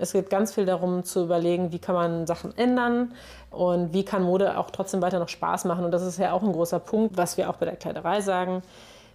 [0.00, 3.12] Es geht ganz viel darum zu überlegen, wie kann man Sachen ändern
[3.50, 5.84] und wie kann Mode auch trotzdem weiter noch Spaß machen.
[5.84, 8.62] Und das ist ja auch ein großer Punkt, was wir auch bei der Kleiderei sagen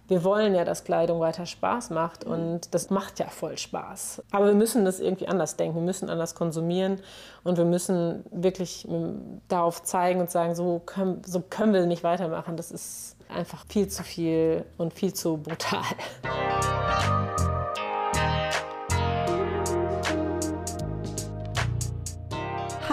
[0.08, 4.22] wir wollen ja, dass Kleidung weiter Spaß macht und das macht ja voll Spaß.
[4.30, 7.00] Aber wir müssen das irgendwie anders denken, wir müssen anders konsumieren
[7.44, 12.04] und wir müssen wirklich ähm, darauf zeigen und sagen, so können, so können wir nicht
[12.04, 12.56] weitermachen.
[12.56, 15.82] Das ist einfach viel zu viel und viel zu brutal.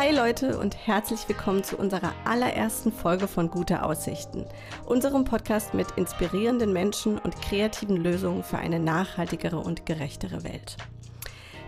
[0.04, 4.46] Hi Leute und herzlich willkommen zu unserer allerersten Folge von Gute Aussichten,
[4.86, 10.76] unserem Podcast mit inspirierenden Menschen und kreativen Lösungen für eine nachhaltigere und gerechtere Welt.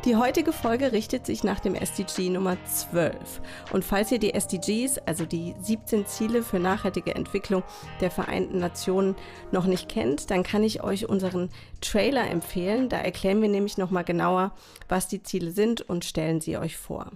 [0.04, 3.40] Die heutige Folge richtet sich nach dem SDG Nummer 12.
[3.72, 7.64] Und falls ihr die SDGs, also die 17 Ziele für nachhaltige Entwicklung
[8.02, 9.16] der Vereinten Nationen,
[9.54, 12.90] noch nicht kennt, dann kann ich euch unseren Trailer empfehlen.
[12.90, 14.52] Da erklären wir nämlich nochmal genauer,
[14.90, 17.14] was die Ziele sind und stellen sie euch vor.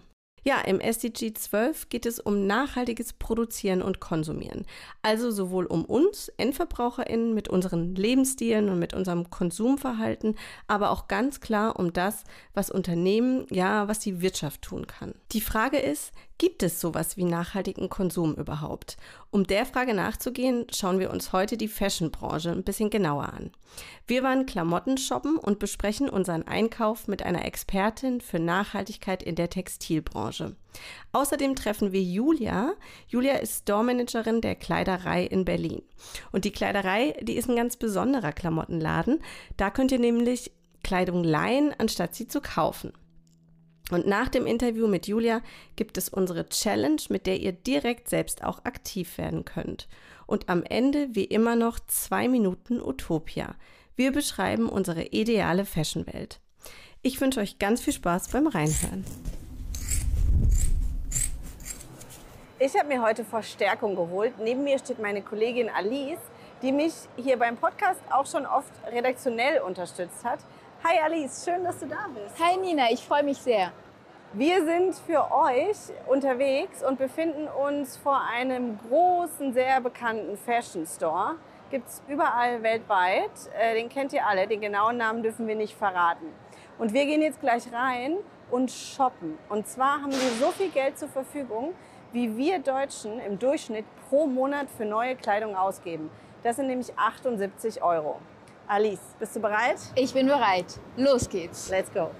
[0.50, 4.66] Ja, im SDG 12 geht es um nachhaltiges Produzieren und Konsumieren.
[5.04, 11.40] Also sowohl um uns, EndverbraucherInnen, mit unseren Lebensstilen und mit unserem Konsumverhalten, aber auch ganz
[11.40, 12.24] klar um das,
[12.56, 15.14] was Unternehmen, ja, was die Wirtschaft tun kann.
[15.34, 18.96] Die Frage ist, Gibt es sowas wie nachhaltigen Konsum überhaupt?
[19.30, 23.52] Um der Frage nachzugehen, schauen wir uns heute die Fashionbranche ein bisschen genauer an.
[24.08, 29.50] Wir waren Klamotten shoppen und besprechen unseren Einkauf mit einer Expertin für Nachhaltigkeit in der
[29.50, 30.56] Textilbranche.
[31.12, 32.72] Außerdem treffen wir Julia.
[33.10, 35.82] Julia ist Store-Managerin der Kleiderei in Berlin.
[36.32, 39.20] Und die Kleiderei, die ist ein ganz besonderer Klamottenladen.
[39.58, 40.54] Da könnt ihr nämlich
[40.86, 42.94] Kleidung leihen, anstatt sie zu kaufen.
[43.92, 45.42] Und nach dem Interview mit Julia
[45.76, 49.88] gibt es unsere Challenge, mit der ihr direkt selbst auch aktiv werden könnt.
[50.28, 53.56] Und am Ende wie immer noch zwei Minuten Utopia.
[53.96, 56.40] Wir beschreiben unsere ideale Fashionwelt.
[57.02, 59.06] Ich wünsche euch ganz viel Spaß beim Reinhören.
[62.60, 64.34] Ich habe mir heute Verstärkung geholt.
[64.38, 66.20] Neben mir steht meine Kollegin Alice,
[66.62, 70.40] die mich hier beim Podcast auch schon oft redaktionell unterstützt hat.
[70.84, 72.38] Hi Alice, schön, dass du da bist.
[72.40, 73.72] Hi Nina, ich freue mich sehr.
[74.34, 81.38] Wir sind für euch unterwegs und befinden uns vor einem großen, sehr bekannten Fashion Store.
[81.72, 83.32] Gibt es überall weltweit.
[83.60, 84.46] Äh, den kennt ihr alle.
[84.46, 86.28] Den genauen Namen dürfen wir nicht verraten.
[86.78, 88.18] Und wir gehen jetzt gleich rein
[88.52, 89.36] und shoppen.
[89.50, 91.74] Und zwar haben wir so viel Geld zur Verfügung,
[92.14, 96.12] wie wir Deutschen im Durchschnitt pro Monat für neue Kleidung ausgeben.
[96.44, 98.20] Das sind nämlich 78 Euro.
[98.68, 99.80] Alice, bist du bereit?
[99.96, 100.80] Ich bin bereit.
[100.98, 101.70] Los geht's.
[101.70, 102.12] Let's go.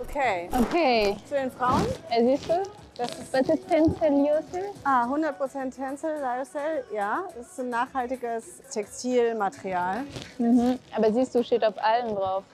[0.00, 0.48] Okay.
[0.52, 1.16] Okay.
[1.28, 1.86] Zu den Frauen?
[2.10, 2.62] Äh, siehst du?
[2.96, 4.70] Das ist Was ist Tencel Lyocell?
[4.84, 7.24] Ah, 100% Tencel Lyocell, ja.
[7.36, 10.04] Das ist ein nachhaltiges Textilmaterial.
[10.38, 10.78] Mhm.
[10.94, 12.44] Aber siehst du, steht auf allen drauf.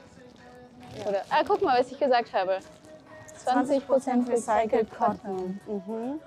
[0.96, 1.08] Ja.
[1.08, 2.58] Oder, ah, guck mal, was ich gesagt habe.
[3.44, 5.60] 20%, 20 Recycled Cotton.
[5.66, 6.20] Mhm.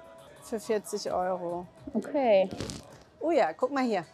[0.44, 1.66] Für 40 Euro.
[1.94, 2.50] Okay.
[3.20, 4.06] Oh ja, guck mal hier.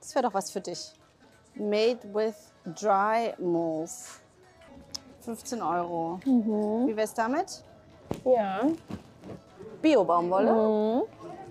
[0.00, 0.92] Das wäre doch was für dich.
[1.54, 3.88] Made with Dry Move.
[5.28, 6.20] 15 Euro.
[6.24, 6.88] Mhm.
[6.88, 7.62] Wie wär's damit?
[8.24, 8.62] Ja.
[9.82, 10.52] Bio-Baumwolle.
[10.54, 11.02] Mhm.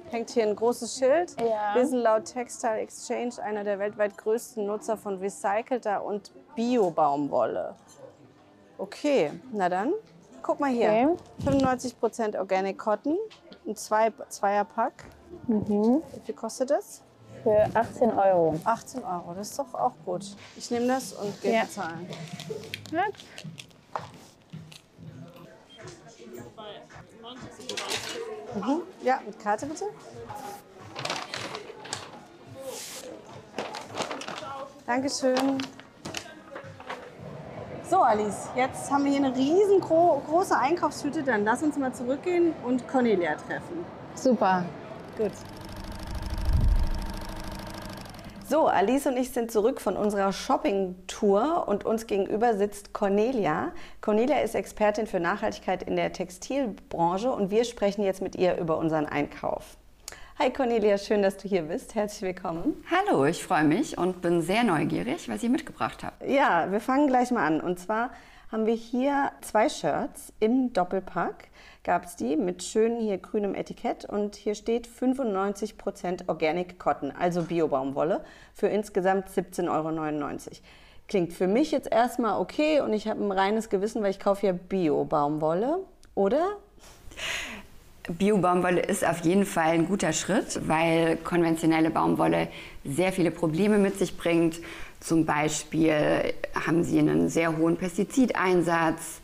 [0.09, 1.39] Hängt hier ein großes Schild.
[1.39, 1.75] Ja.
[1.75, 7.75] Wir sind laut Textile Exchange einer der weltweit größten Nutzer von recycelter und Bio-Baumwolle.
[8.79, 9.93] Okay, na dann.
[10.41, 11.15] Guck mal hier.
[11.45, 11.51] Okay.
[11.51, 13.15] 95% Organic Cotton.
[13.67, 15.05] Ein zwei, Zweierpack.
[15.45, 16.01] Mhm.
[16.15, 17.03] Wie viel kostet das?
[17.43, 18.59] Für 18 Euro.
[18.63, 20.25] 18 Euro, das ist doch auch gut.
[20.55, 21.63] Ich nehme das und gehe ja.
[21.63, 22.09] bezahlen.
[22.91, 23.03] Ja.
[28.55, 28.81] Mhm.
[29.01, 29.85] Ja, mit Karte bitte.
[34.85, 35.57] Dankeschön.
[37.89, 41.23] So, Alice, jetzt haben wir hier eine riesengroße Einkaufstüte.
[41.23, 43.85] Dann lass uns mal zurückgehen und Cornelia treffen.
[44.15, 44.65] Super.
[45.17, 45.31] Gut.
[48.49, 53.73] So, Alice und ich sind zurück von unserer Shopping-Tour und uns gegenüber sitzt Cornelia.
[53.99, 58.77] Cornelia ist Expertin für Nachhaltigkeit in der Textilbranche und wir sprechen jetzt mit ihr über
[58.77, 59.75] unseren Einkauf.
[60.39, 61.95] Hi Cornelia, schön, dass du hier bist.
[61.95, 62.83] Herzlich willkommen.
[62.91, 66.23] Hallo, ich freue mich und bin sehr neugierig, was ihr mitgebracht habt.
[66.29, 67.59] Ja, wir fangen gleich mal an.
[67.59, 68.11] Und zwar
[68.51, 71.47] haben wir hier zwei Shirts im Doppelpack
[71.83, 77.41] gab es die mit schönem hier grünem Etikett und hier steht 95% Organic Cotton, also
[77.41, 78.23] Biobaumwolle,
[78.53, 80.37] für insgesamt 17,99 Euro.
[81.07, 84.45] Klingt für mich jetzt erstmal okay und ich habe ein reines Gewissen, weil ich kaufe
[84.45, 85.79] ja Bio-Baumwolle,
[86.13, 86.57] oder?
[88.07, 92.47] Bio-Baumwolle ist auf jeden Fall ein guter Schritt, weil konventionelle Baumwolle
[92.85, 94.59] sehr viele Probleme mit sich bringt.
[94.99, 96.33] Zum Beispiel
[96.65, 99.21] haben sie einen sehr hohen Pestizideinsatz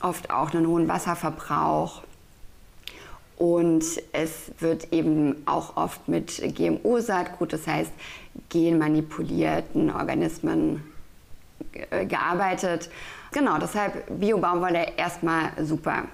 [0.00, 2.02] oft auch einen hohen Wasserverbrauch.
[3.36, 7.92] Und es wird eben auch oft mit GMO-Saatgut, das heißt
[8.50, 10.84] genmanipulierten Organismen
[11.72, 12.90] äh, gearbeitet.
[13.32, 16.04] Genau, deshalb Bio-Baumwolle erstmal super.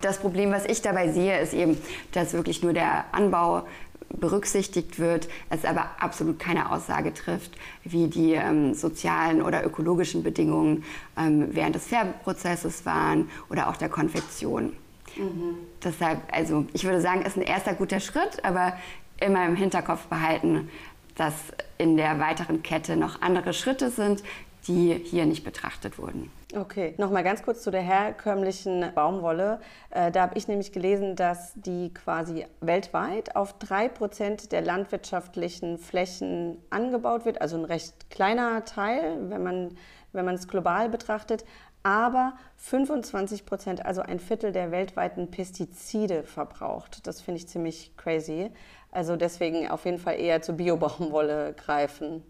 [0.00, 1.76] Das Problem, was ich dabei sehe, ist eben,
[2.12, 3.66] dass wirklich nur der Anbau
[4.08, 7.52] berücksichtigt wird, es aber absolut keine Aussage trifft,
[7.82, 10.84] wie die ähm, sozialen oder ökologischen Bedingungen
[11.18, 14.76] ähm, während des Färbeprozesses waren oder auch der Konfektion.
[15.16, 15.56] Mhm.
[15.82, 18.74] Deshalb, also ich würde sagen, ist ein erster guter Schritt, aber
[19.20, 20.70] immer im Hinterkopf behalten,
[21.16, 21.34] dass
[21.78, 24.22] in der weiteren Kette noch andere Schritte sind,
[24.66, 26.30] die hier nicht betrachtet wurden.
[26.56, 29.60] Okay, nochmal ganz kurz zu der herkömmlichen Baumwolle.
[29.90, 35.78] Äh, da habe ich nämlich gelesen, dass die quasi weltweit auf drei Prozent der landwirtschaftlichen
[35.78, 39.76] Flächen angebaut wird, also ein recht kleiner Teil, wenn man
[40.12, 41.44] wenn man es global betrachtet
[41.84, 47.06] aber 25 Prozent, also ein Viertel der weltweiten Pestizide verbraucht.
[47.06, 48.50] Das finde ich ziemlich crazy.
[48.90, 52.22] Also deswegen auf jeden Fall eher zur Biobaumwolle greifen.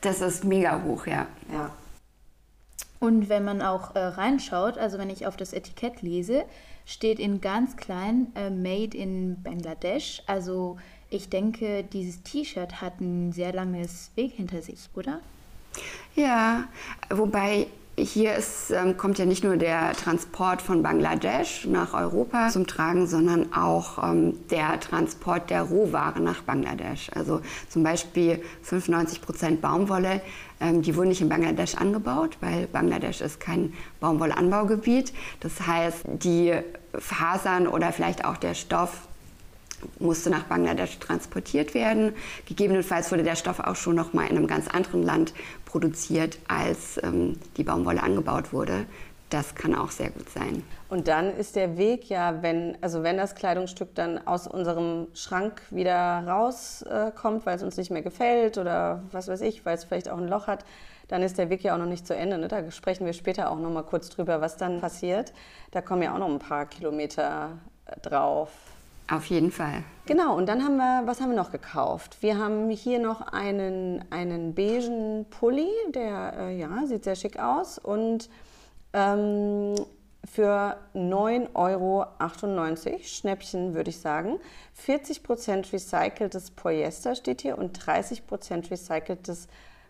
[0.00, 1.26] Das ist mega hoch, ja.
[1.52, 1.70] ja.
[3.02, 6.44] Und wenn man auch äh, reinschaut, also wenn ich auf das Etikett lese,
[6.86, 10.22] steht in ganz klein äh, Made in Bangladesch.
[10.28, 10.76] Also
[11.10, 15.18] ich denke, dieses T-Shirt hat ein sehr langes Weg hinter sich, oder?
[16.14, 16.68] Ja,
[17.10, 17.66] wobei
[17.98, 23.06] hier ist, ähm, kommt ja nicht nur der Transport von Bangladesch nach Europa zum Tragen,
[23.06, 27.10] sondern auch ähm, der Transport der Rohware nach Bangladesch.
[27.14, 30.22] Also zum Beispiel 95 Prozent Baumwolle,
[30.60, 35.12] ähm, die wurden nicht in Bangladesch angebaut, weil Bangladesch ist kein Baumwollanbaugebiet.
[35.40, 36.54] Das heißt, die
[36.94, 39.06] Fasern oder vielleicht auch der Stoff
[39.98, 42.12] musste nach Bangladesch transportiert werden.
[42.46, 45.34] Gegebenenfalls wurde der Stoff auch schon noch mal in einem ganz anderen Land
[45.72, 48.84] produziert, als ähm, die Baumwolle angebaut wurde.
[49.30, 50.62] Das kann auch sehr gut sein.
[50.90, 55.62] Und dann ist der Weg ja, wenn, also wenn das Kleidungsstück dann aus unserem Schrank
[55.70, 59.84] wieder rauskommt, äh, weil es uns nicht mehr gefällt oder was weiß ich, weil es
[59.84, 60.66] vielleicht auch ein Loch hat,
[61.08, 62.36] dann ist der Weg ja auch noch nicht zu Ende.
[62.36, 62.48] Ne?
[62.48, 65.32] Da sprechen wir später auch noch mal kurz drüber, was dann passiert.
[65.70, 68.50] Da kommen ja auch noch ein paar Kilometer äh, drauf.
[69.12, 69.84] Auf jeden Fall.
[70.06, 72.16] Genau, und dann haben wir, was haben wir noch gekauft?
[72.22, 77.76] Wir haben hier noch einen, einen beigen Pulli, der äh, ja, sieht sehr schick aus
[77.76, 78.30] und
[78.94, 79.74] ähm,
[80.24, 82.06] für 9,98 Euro,
[83.02, 84.38] Schnäppchen würde ich sagen.
[84.82, 89.46] 40% recyceltes Polyester steht hier und 30% recyceltes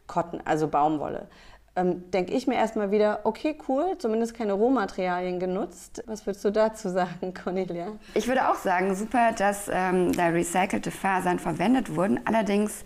[0.08, 1.28] Cotton, also Baumwolle
[1.74, 6.02] ähm, denke ich mir erstmal wieder, okay, cool, zumindest keine Rohmaterialien genutzt.
[6.06, 7.92] Was würdest du dazu sagen, Cornelia?
[8.14, 12.20] Ich würde auch sagen, super, dass ähm, da recycelte Fasern verwendet wurden.
[12.26, 12.84] Allerdings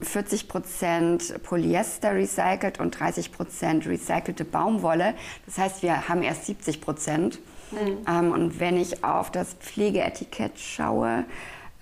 [0.00, 5.14] 40 Prozent Polyester recycelt und 30 Prozent recycelte Baumwolle.
[5.46, 7.40] Das heißt, wir haben erst 70 Prozent.
[7.70, 7.98] Mhm.
[8.08, 11.24] Ähm, und wenn ich auf das Pflegeetikett schaue,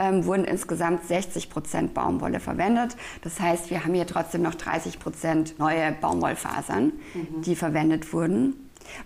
[0.02, 2.96] ähm, wurden insgesamt 60 Prozent Baumwolle verwendet.
[3.22, 7.43] Das heißt, wir haben hier trotzdem noch 30 Prozent neue Baumwollfasern, mhm.
[7.43, 8.56] die verwendet wurden.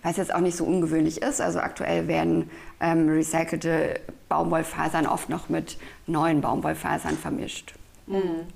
[0.03, 1.41] Was jetzt auch nicht so ungewöhnlich ist.
[1.41, 2.51] Also aktuell werden
[2.81, 5.77] ähm, recycelte Baumwollfasern oft noch mit
[6.07, 7.75] neuen Baumwollfasern vermischt.
[8.07, 8.47] Mhm.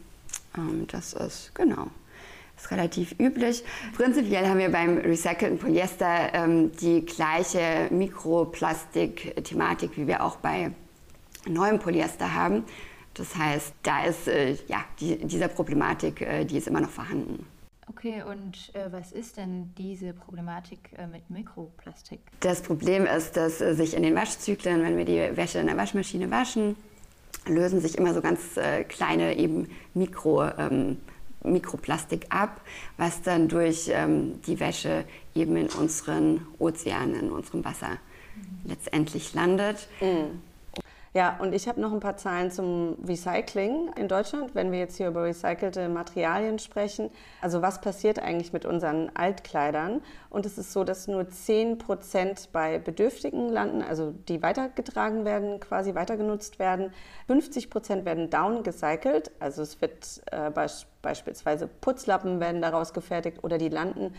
[0.56, 1.88] Ähm, das ist genau
[2.56, 3.64] ist relativ üblich.
[3.96, 10.70] Prinzipiell haben wir beim recycelten Polyester ähm, die gleiche Mikroplastik-Thematik, wie wir auch bei
[11.46, 12.64] neuem Polyester haben.
[13.14, 17.46] Das heißt, da ist äh, ja die, dieser Problematik, äh, die ist immer noch vorhanden.
[17.88, 22.20] Okay, und äh, was ist denn diese Problematik äh, mit Mikroplastik?
[22.38, 25.76] Das Problem ist, dass äh, sich in den Waschzyklen, wenn wir die Wäsche in der
[25.76, 26.76] Waschmaschine waschen,
[27.46, 30.98] lösen sich immer so ganz äh, kleine eben Mikro, ähm,
[31.42, 32.60] Mikroplastik ab,
[32.96, 35.04] was dann durch ähm, die Wäsche
[35.34, 37.90] eben in unseren Ozeanen, in unserem Wasser
[38.36, 38.70] mhm.
[38.70, 39.88] letztendlich landet.
[40.00, 40.40] Mhm.
[41.12, 44.96] Ja, und ich habe noch ein paar Zahlen zum Recycling in Deutschland, wenn wir jetzt
[44.96, 47.10] hier über recycelte Materialien sprechen.
[47.40, 50.02] Also was passiert eigentlich mit unseren Altkleidern?
[50.28, 55.58] Und es ist so, dass nur 10 Prozent bei Bedürftigen landen, also die weitergetragen werden,
[55.58, 56.92] quasi weitergenutzt werden.
[57.26, 60.52] 50 Prozent werden down gecycelt, also es wird äh,
[61.02, 64.14] beispielsweise Putzlappen werden daraus gefertigt oder die landen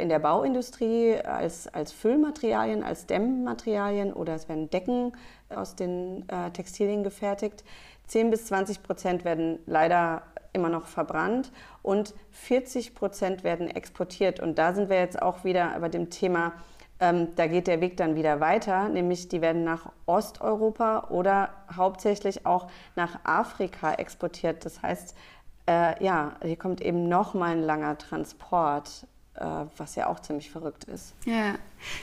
[0.00, 5.12] in der Bauindustrie als, als Füllmaterialien, als Dämmmaterialien oder es werden Decken
[5.48, 7.64] aus den äh, Textilien gefertigt.
[8.06, 11.50] 10 bis 20 Prozent werden leider immer noch verbrannt
[11.82, 14.40] und 40 Prozent werden exportiert.
[14.40, 16.52] Und da sind wir jetzt auch wieder bei dem Thema,
[17.00, 22.46] ähm, da geht der Weg dann wieder weiter, nämlich die werden nach Osteuropa oder hauptsächlich
[22.46, 24.64] auch nach Afrika exportiert.
[24.64, 25.16] Das heißt,
[25.68, 30.50] äh, ja, hier kommt eben noch mal ein langer Transport äh, was ja auch ziemlich
[30.50, 31.14] verrückt ist.
[31.24, 31.54] Ja,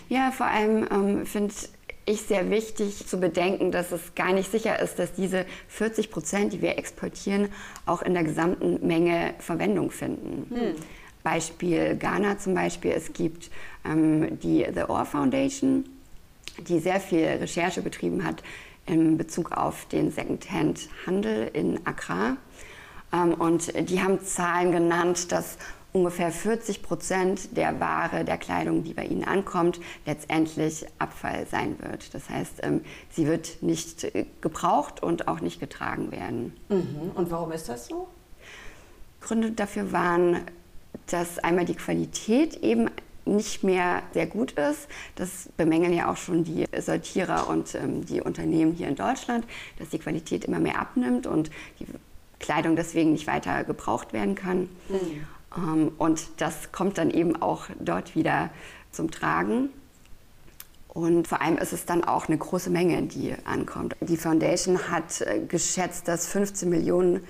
[0.09, 1.53] ja vor allem ähm, finde
[2.05, 6.53] ich sehr wichtig zu bedenken, dass es gar nicht sicher ist, dass diese 40 Prozent,
[6.53, 7.50] die wir exportieren,
[7.86, 10.48] auch in der gesamten Menge Verwendung finden.
[10.50, 10.75] Hm.
[11.24, 12.91] Beispiel Ghana zum Beispiel.
[12.91, 13.51] Es gibt
[13.86, 15.86] ähm, die The Ore Foundation,
[16.67, 18.41] die sehr viel Recherche betrieben hat
[18.86, 22.38] in Bezug auf den Secondhand-Handel in Accra.
[23.13, 25.57] Ähm, und die haben Zahlen genannt, dass
[25.91, 32.13] ungefähr 40 Prozent der Ware, der Kleidung, die bei ihnen ankommt, letztendlich Abfall sein wird.
[32.13, 32.81] Das heißt, ähm,
[33.12, 36.55] sie wird nicht äh, gebraucht und auch nicht getragen werden.
[36.69, 37.12] Mhm.
[37.15, 38.08] Und warum ist das so?
[39.22, 40.41] Gründe dafür waren,
[41.08, 42.89] dass einmal die Qualität eben
[43.25, 44.88] nicht mehr sehr gut ist.
[45.15, 49.46] Das bemängeln ja auch schon die Sortierer und ähm, die Unternehmen hier in Deutschland,
[49.77, 51.86] dass die Qualität immer mehr abnimmt und die
[52.39, 54.69] Kleidung deswegen nicht weiter gebraucht werden kann.
[54.89, 55.27] Mhm.
[55.56, 58.50] Ähm, und das kommt dann eben auch dort wieder
[58.91, 59.70] zum Tragen.
[60.88, 63.96] Und vor allem ist es dann auch eine große Menge, die ankommt.
[64.01, 67.24] Die Foundation hat äh, geschätzt, dass 15 Millionen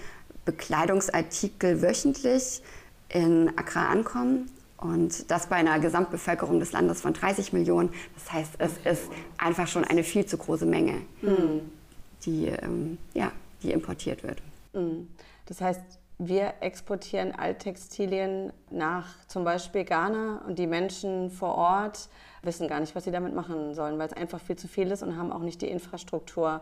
[0.45, 2.63] Bekleidungsartikel wöchentlich
[3.09, 4.49] in Accra ankommen.
[4.77, 7.89] Und das bei einer Gesamtbevölkerung des Landes von 30 Millionen.
[8.15, 11.61] Das heißt, es ist einfach schon eine viel zu große Menge, mhm.
[12.25, 14.41] die, ähm, ja, die importiert wird.
[14.73, 15.09] Mhm.
[15.47, 15.81] Das heißt,
[16.19, 22.09] wir exportieren Alttextilien nach zum Beispiel Ghana und die Menschen vor Ort
[22.43, 25.01] wissen gar nicht, was sie damit machen sollen, weil es einfach viel zu viel ist
[25.01, 26.61] und haben auch nicht die Infrastruktur,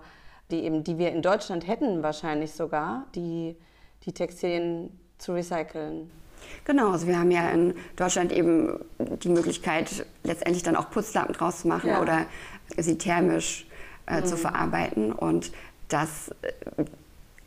[0.51, 3.57] die, eben, die wir in Deutschland hätten wahrscheinlich sogar, die,
[4.05, 6.11] die Textilien zu recyceln.
[6.65, 11.61] Genau, also wir haben ja in Deutschland eben die Möglichkeit, letztendlich dann auch Putzlappen draus
[11.61, 12.01] zu machen ja.
[12.01, 12.25] oder
[12.77, 13.67] sie thermisch
[14.05, 14.25] äh, mhm.
[14.25, 15.11] zu verarbeiten.
[15.11, 15.51] Und
[15.87, 16.85] das äh,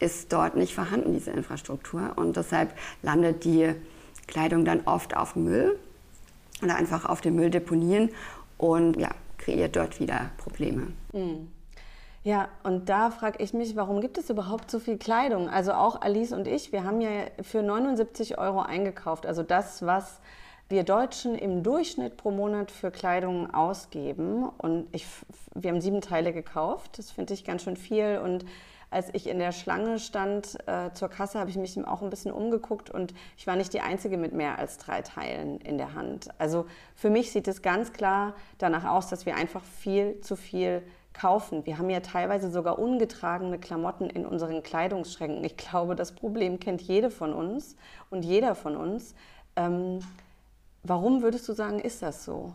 [0.00, 2.12] ist dort nicht vorhanden, diese Infrastruktur.
[2.16, 3.75] Und deshalb landet die
[4.26, 5.78] Kleidung dann oft auf Müll
[6.62, 8.11] oder einfach auf den Mülldeponien
[8.59, 10.88] und ja, kreiert dort wieder Probleme.
[11.12, 11.50] Mhm.
[12.23, 15.49] Ja, und da frage ich mich, warum gibt es überhaupt so viel Kleidung?
[15.49, 17.09] Also auch Alice und ich, wir haben ja
[17.40, 19.25] für 79 Euro eingekauft.
[19.25, 20.21] Also das, was
[20.69, 24.50] wir Deutschen im Durchschnitt pro Monat für Kleidung ausgeben.
[24.59, 25.07] Und ich,
[25.54, 26.99] wir haben sieben Teile gekauft.
[26.99, 28.21] Das finde ich ganz schön viel.
[28.23, 28.45] Und
[28.90, 32.32] als ich in der Schlange stand äh, zur Kasse, habe ich mich auch ein bisschen
[32.32, 36.28] umgeguckt und ich war nicht die Einzige mit mehr als drei Teilen in der Hand.
[36.38, 40.82] Also für mich sieht es ganz klar danach aus, dass wir einfach viel zu viel
[41.12, 41.66] kaufen.
[41.66, 45.44] Wir haben ja teilweise sogar ungetragene Klamotten in unseren Kleidungsschränken.
[45.44, 47.76] Ich glaube, das Problem kennt jede von uns
[48.11, 49.14] und jeder von uns.
[49.56, 50.00] Ähm,
[50.82, 52.52] warum würdest du sagen, ist das so?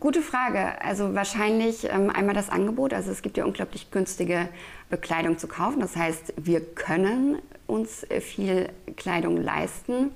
[0.00, 0.80] Gute Frage.
[0.80, 2.94] Also wahrscheinlich ähm, einmal das Angebot.
[2.94, 4.48] Also es gibt ja unglaublich günstige
[4.88, 5.80] Bekleidung zu kaufen.
[5.80, 10.12] Das heißt, wir können uns viel Kleidung leisten.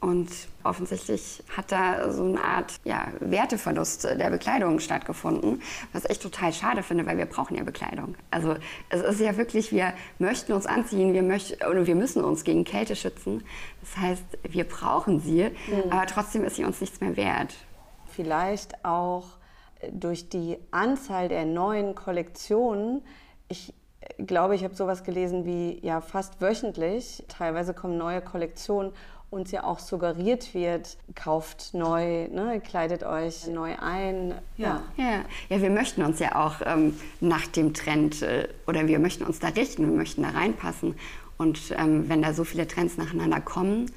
[0.00, 0.30] Und
[0.62, 5.60] offensichtlich hat da so eine Art ja, Werteverlust der Bekleidung stattgefunden,
[5.92, 8.14] was ich total schade finde, weil wir brauchen ja Bekleidung.
[8.30, 8.54] Also
[8.88, 12.64] es ist ja wirklich, wir möchten uns anziehen, wir, möchten, oder wir müssen uns gegen
[12.64, 13.44] Kälte schützen.
[13.82, 15.90] Das heißt, wir brauchen sie, mhm.
[15.90, 17.54] aber trotzdem ist sie uns nichts mehr wert
[18.10, 19.24] vielleicht auch
[19.80, 23.02] äh, durch die Anzahl der neuen Kollektionen.
[23.48, 27.24] Ich äh, glaube, ich habe sowas gelesen wie ja fast wöchentlich.
[27.28, 28.92] Teilweise kommen neue Kollektionen
[29.30, 34.34] uns ja auch suggeriert wird, kauft neu, ne, kleidet euch neu ein.
[34.56, 35.24] Ja, ja.
[35.48, 39.38] ja wir möchten uns ja auch ähm, nach dem Trend äh, oder wir möchten uns
[39.38, 40.96] da richten, wir möchten da reinpassen.
[41.38, 43.90] Und ähm, wenn da so viele Trends nacheinander kommen,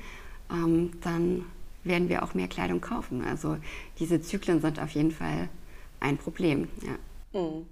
[0.51, 1.45] ähm, dann
[1.83, 3.23] werden wir auch mehr Kleidung kaufen.
[3.25, 3.57] Also
[3.99, 5.49] diese Zyklen sind auf jeden Fall
[5.99, 6.67] ein Problem.
[6.81, 7.65] Ja, mhm.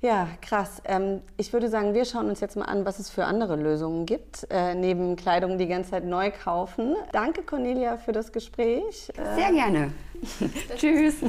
[0.00, 0.82] ja krass.
[0.84, 4.06] Ähm, ich würde sagen, wir schauen uns jetzt mal an, was es für andere Lösungen
[4.06, 6.96] gibt, äh, neben Kleidung die ganze Zeit neu kaufen.
[7.12, 9.10] Danke, Cornelia, für das Gespräch.
[9.34, 9.92] Sehr gerne.
[10.76, 11.16] Tschüss.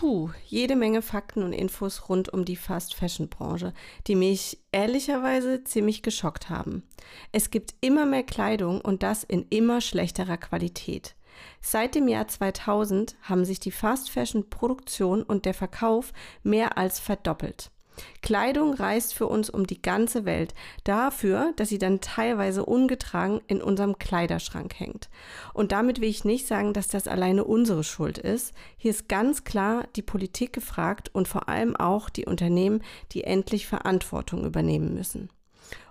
[0.00, 3.74] Puh, jede Menge Fakten und Infos rund um die Fast Fashion Branche,
[4.06, 6.84] die mich ehrlicherweise ziemlich geschockt haben.
[7.32, 11.16] Es gibt immer mehr Kleidung und das in immer schlechterer Qualität.
[11.60, 16.98] Seit dem Jahr 2000 haben sich die Fast Fashion Produktion und der Verkauf mehr als
[16.98, 17.70] verdoppelt.
[18.22, 20.54] Kleidung reist für uns um die ganze Welt,
[20.84, 25.08] dafür, dass sie dann teilweise ungetragen in unserem Kleiderschrank hängt.
[25.54, 28.52] Und damit will ich nicht sagen, dass das alleine unsere Schuld ist.
[28.76, 33.66] Hier ist ganz klar die Politik gefragt und vor allem auch die Unternehmen, die endlich
[33.66, 35.30] Verantwortung übernehmen müssen.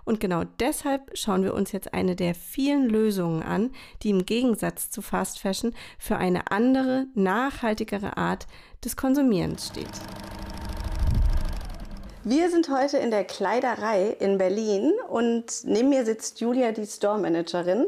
[0.04, 3.70] Und genau deshalb schauen wir uns jetzt eine der vielen Lösungen an,
[4.02, 8.46] die im Gegensatz zu Fast Fashion für eine andere, nachhaltigere Art
[8.84, 9.90] des Konsumierens steht.
[12.22, 17.18] Wir sind heute in der Kleiderei in Berlin und neben mir sitzt Julia, die Store
[17.18, 17.86] Managerin.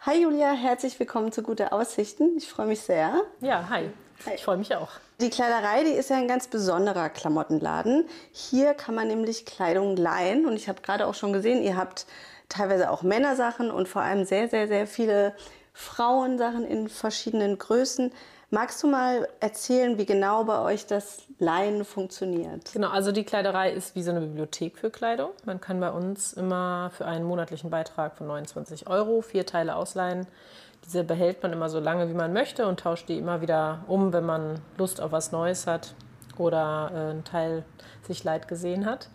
[0.00, 2.38] Hi Julia, herzlich willkommen zu Gute Aussichten.
[2.38, 3.20] Ich freue mich sehr.
[3.42, 3.90] Ja, hi.
[4.24, 4.34] hi.
[4.36, 4.88] Ich freue mich auch.
[5.20, 8.06] Die Kleiderei, die ist ja ein ganz besonderer Klamottenladen.
[8.32, 12.06] Hier kann man nämlich Kleidung leihen und ich habe gerade auch schon gesehen, ihr habt
[12.48, 15.34] teilweise auch Männersachen und vor allem sehr, sehr, sehr viele
[15.74, 18.12] Frauensachen in verschiedenen Größen.
[18.50, 22.72] Magst du mal erzählen, wie genau bei euch das Leihen funktioniert?
[22.72, 25.32] Genau, also die Kleiderei ist wie so eine Bibliothek für Kleidung.
[25.44, 30.26] Man kann bei uns immer für einen monatlichen Beitrag von 29 Euro vier Teile ausleihen.
[30.86, 34.14] Diese behält man immer so lange, wie man möchte und tauscht die immer wieder um,
[34.14, 35.94] wenn man Lust auf was Neues hat
[36.38, 37.64] oder äh, ein Teil
[38.02, 39.10] sich leid gesehen hat.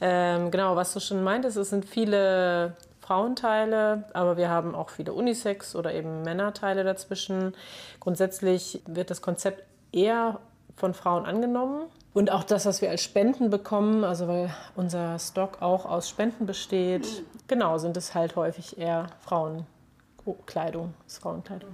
[0.00, 2.76] Ähm, genau, was du schon meintest, es sind viele
[3.08, 7.54] Frauenteile, aber wir haben auch viele Unisex oder eben Männerteile dazwischen.
[8.00, 10.40] Grundsätzlich wird das Konzept eher
[10.76, 11.86] von Frauen angenommen.
[12.12, 16.44] Und auch das, was wir als Spenden bekommen, also weil unser Stock auch aus Spenden
[16.44, 21.70] besteht, genau, sind es halt häufig eher Frauenkleidung, Frauenkleidung.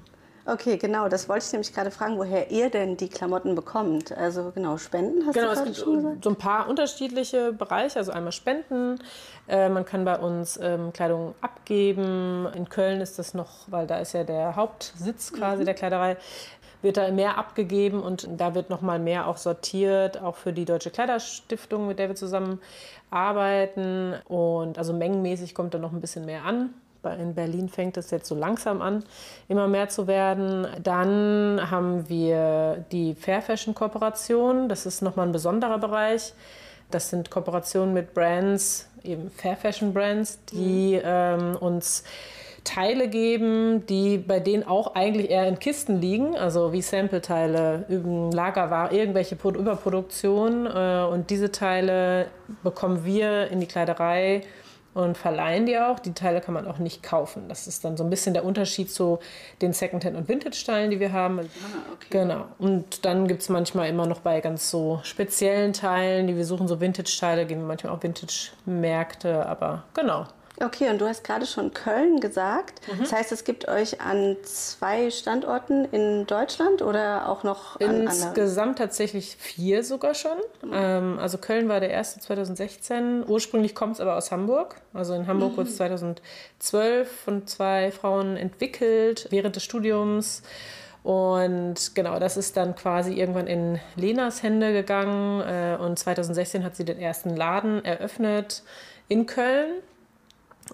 [0.46, 4.12] Okay, genau, das wollte ich nämlich gerade fragen, woher ihr denn die Klamotten bekommt.
[4.12, 8.12] Also genau, Spenden hast genau, du gerade es gibt so ein paar unterschiedliche Bereiche, also
[8.12, 8.98] einmal Spenden,
[9.48, 12.46] äh, man kann bei uns ähm, Kleidung abgeben.
[12.54, 15.66] In Köln ist das noch, weil da ist ja der Hauptsitz quasi mhm.
[15.66, 16.16] der Kleiderei,
[16.82, 20.64] wird da mehr abgegeben und da wird noch mal mehr auch sortiert, auch für die
[20.64, 22.60] Deutsche Kleiderstiftung, mit der wir zusammen
[23.10, 24.14] arbeiten.
[24.28, 26.74] Und also mengenmäßig kommt da noch ein bisschen mehr an.
[27.18, 29.04] In Berlin fängt es jetzt so langsam an,
[29.48, 30.66] immer mehr zu werden.
[30.82, 34.70] Dann haben wir die Fair Fashion Kooperation.
[34.70, 36.32] Das ist nochmal ein besonderer Bereich.
[36.90, 41.02] Das sind Kooperationen mit Brands, eben Fair Fashion Brands, die mhm.
[41.04, 42.04] ähm, uns
[42.64, 47.84] Teile geben, die bei denen auch eigentlich eher in Kisten liegen, also wie Sample-Teile,
[48.32, 50.66] Lagerware, irgendwelche Überproduktion.
[50.66, 52.28] Äh, und diese Teile
[52.62, 54.42] bekommen wir in die Kleiderei
[54.94, 55.98] und verleihen die auch.
[55.98, 57.48] Die Teile kann man auch nicht kaufen.
[57.48, 59.18] Das ist dann so ein bisschen der Unterschied zu
[59.60, 61.40] den Secondhand- und Vintage-Teilen, die wir haben.
[61.40, 61.42] Ah,
[61.92, 62.06] okay.
[62.10, 62.44] Genau.
[62.58, 66.68] Und dann gibt es manchmal immer noch bei ganz so speziellen Teilen, die wir suchen,
[66.68, 70.26] so Vintage-Teile, gehen wir manchmal auch Vintage-Märkte, aber genau.
[70.60, 72.80] Okay, und du hast gerade schon Köln gesagt.
[72.86, 73.00] Mhm.
[73.00, 78.58] Das heißt, es gibt euch an zwei Standorten in Deutschland oder auch noch an Insgesamt
[78.58, 78.76] anderen?
[78.76, 80.36] tatsächlich vier sogar schon.
[80.62, 80.72] Mhm.
[80.72, 83.24] Ähm, also Köln war der erste 2016.
[83.26, 84.76] Ursprünglich kommt es aber aus Hamburg.
[84.92, 85.56] Also in Hamburg mhm.
[85.56, 90.42] wurde es 2012 von zwei Frauen entwickelt während des Studiums.
[91.02, 95.40] Und genau, das ist dann quasi irgendwann in Lenas Hände gegangen.
[95.40, 98.62] Äh, und 2016 hat sie den ersten Laden eröffnet
[99.08, 99.82] in Köln.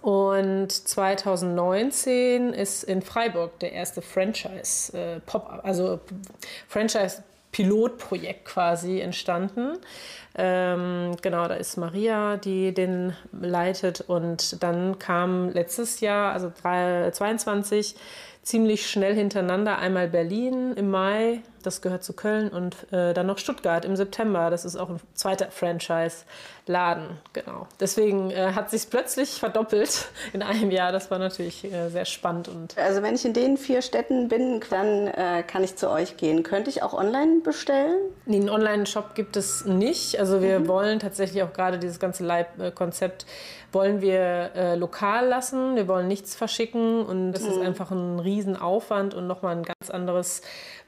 [0.02, 5.20] Und 2019 ist in Freiburg der erste Franchise äh,
[5.62, 6.00] also
[6.68, 7.22] Franchise
[7.52, 9.78] Pilotprojekt quasi entstanden.
[10.36, 14.02] Ähm, genau, da ist Maria, die den leitet.
[14.02, 17.96] Und dann kam letztes Jahr, also 2022,
[18.42, 23.36] ziemlich schnell hintereinander einmal Berlin im Mai, das gehört zu Köln, und äh, dann noch
[23.36, 24.48] Stuttgart im September.
[24.48, 27.68] Das ist auch ein zweiter Franchise-Laden, genau.
[27.78, 30.90] Deswegen äh, hat sich plötzlich verdoppelt in einem Jahr.
[30.90, 32.48] Das war natürlich äh, sehr spannend.
[32.48, 36.16] Und also wenn ich in den vier Städten bin, dann äh, kann ich zu euch
[36.16, 36.42] gehen.
[36.42, 37.98] Könnte ich auch online bestellen?
[38.24, 40.18] Nee, einen Online-Shop gibt es nicht.
[40.18, 40.68] Also wir mhm.
[40.68, 43.26] wollen tatsächlich auch gerade dieses ganze Live-Konzept
[43.72, 45.76] wollen wir äh, lokal lassen.
[45.76, 47.50] Wir wollen nichts verschicken und das mhm.
[47.50, 50.42] ist einfach ein Riesenaufwand und nochmal ein ganz anderes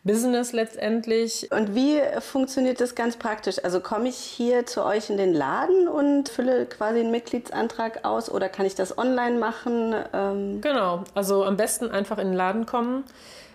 [0.05, 1.49] Business letztendlich.
[1.53, 3.62] Und wie funktioniert das ganz praktisch?
[3.62, 8.31] Also komme ich hier zu euch in den Laden und fülle quasi einen Mitgliedsantrag aus
[8.31, 9.95] oder kann ich das online machen?
[10.12, 13.05] Ähm genau, also am besten einfach in den Laden kommen.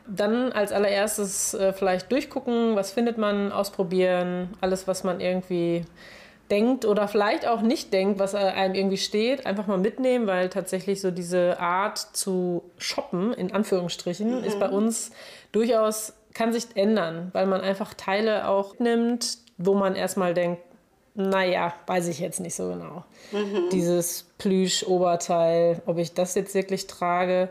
[0.08, 5.84] Dann als allererstes äh, vielleicht durchgucken, was findet man, ausprobieren, alles, was man irgendwie
[6.50, 11.02] denkt oder vielleicht auch nicht denkt, was einem irgendwie steht, einfach mal mitnehmen, weil tatsächlich
[11.02, 14.44] so diese Art zu shoppen, in Anführungsstrichen, mhm.
[14.44, 15.12] ist bei uns
[15.52, 20.62] durchaus kann sich ändern, weil man einfach Teile auch nimmt, wo man erstmal denkt,
[21.16, 23.04] naja, weiß ich jetzt nicht so genau.
[23.32, 23.70] Mhm.
[23.72, 27.50] Dieses Plüsch-Oberteil, ob ich das jetzt wirklich trage.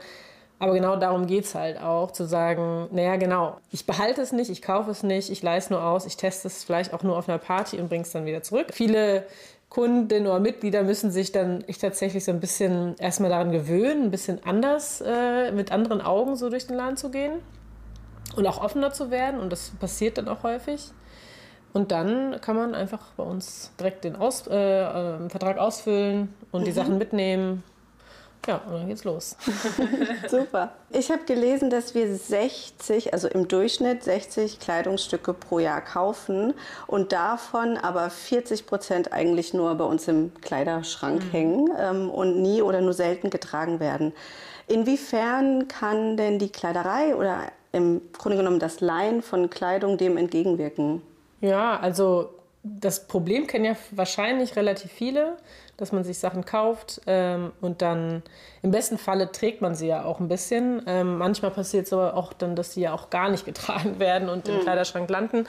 [0.58, 4.50] Aber genau darum geht es halt auch, zu sagen, naja, genau, ich behalte es nicht,
[4.50, 7.18] ich kaufe es nicht, ich leih es nur aus, ich teste es vielleicht auch nur
[7.18, 8.68] auf einer Party und bringe es dann wieder zurück.
[8.72, 9.26] Viele
[9.68, 14.10] Kunden oder Mitglieder müssen sich dann ich tatsächlich so ein bisschen erstmal daran gewöhnen, ein
[14.10, 17.40] bisschen anders, äh, mit anderen Augen so durch den Laden zu gehen
[18.36, 19.40] und auch offener zu werden.
[19.40, 20.90] Und das passiert dann auch häufig.
[21.74, 26.62] Und dann kann man einfach bei uns direkt den Aus, äh, äh, Vertrag ausfüllen und
[26.62, 26.64] mhm.
[26.64, 27.62] die Sachen mitnehmen.
[28.46, 29.36] Ja, und dann geht's los.
[30.28, 30.72] Super.
[30.90, 36.54] Ich habe gelesen, dass wir 60, also im Durchschnitt 60 Kleidungsstücke pro Jahr kaufen
[36.86, 41.30] und davon aber 40 Prozent eigentlich nur bei uns im Kleiderschrank mhm.
[41.30, 44.12] hängen ähm, und nie oder nur selten getragen werden.
[44.68, 51.02] Inwiefern kann denn die Kleiderei oder im Grunde genommen das Leihen von Kleidung dem entgegenwirken?
[51.40, 52.30] Ja, also
[52.62, 55.36] das Problem kennen ja wahrscheinlich relativ viele,
[55.76, 58.22] dass man sich Sachen kauft ähm, und dann
[58.62, 60.82] im besten Falle trägt man sie ja auch ein bisschen.
[60.86, 64.28] Ähm, manchmal passiert es aber auch dann, dass sie ja auch gar nicht getragen werden
[64.28, 64.60] und im mhm.
[64.60, 65.46] Kleiderschrank landen.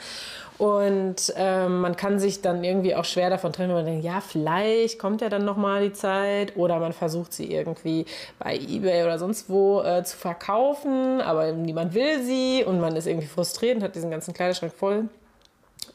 [0.58, 4.20] Und ähm, man kann sich dann irgendwie auch schwer davon trennen, wenn man denkt, ja,
[4.20, 6.56] vielleicht kommt ja dann nochmal die Zeit.
[6.56, 8.04] Oder man versucht sie irgendwie
[8.38, 13.06] bei Ebay oder sonst wo äh, zu verkaufen, aber niemand will sie und man ist
[13.06, 15.08] irgendwie frustriert und hat diesen ganzen Kleiderschrank voll.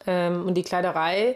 [0.07, 1.35] Ähm, und die Kleiderei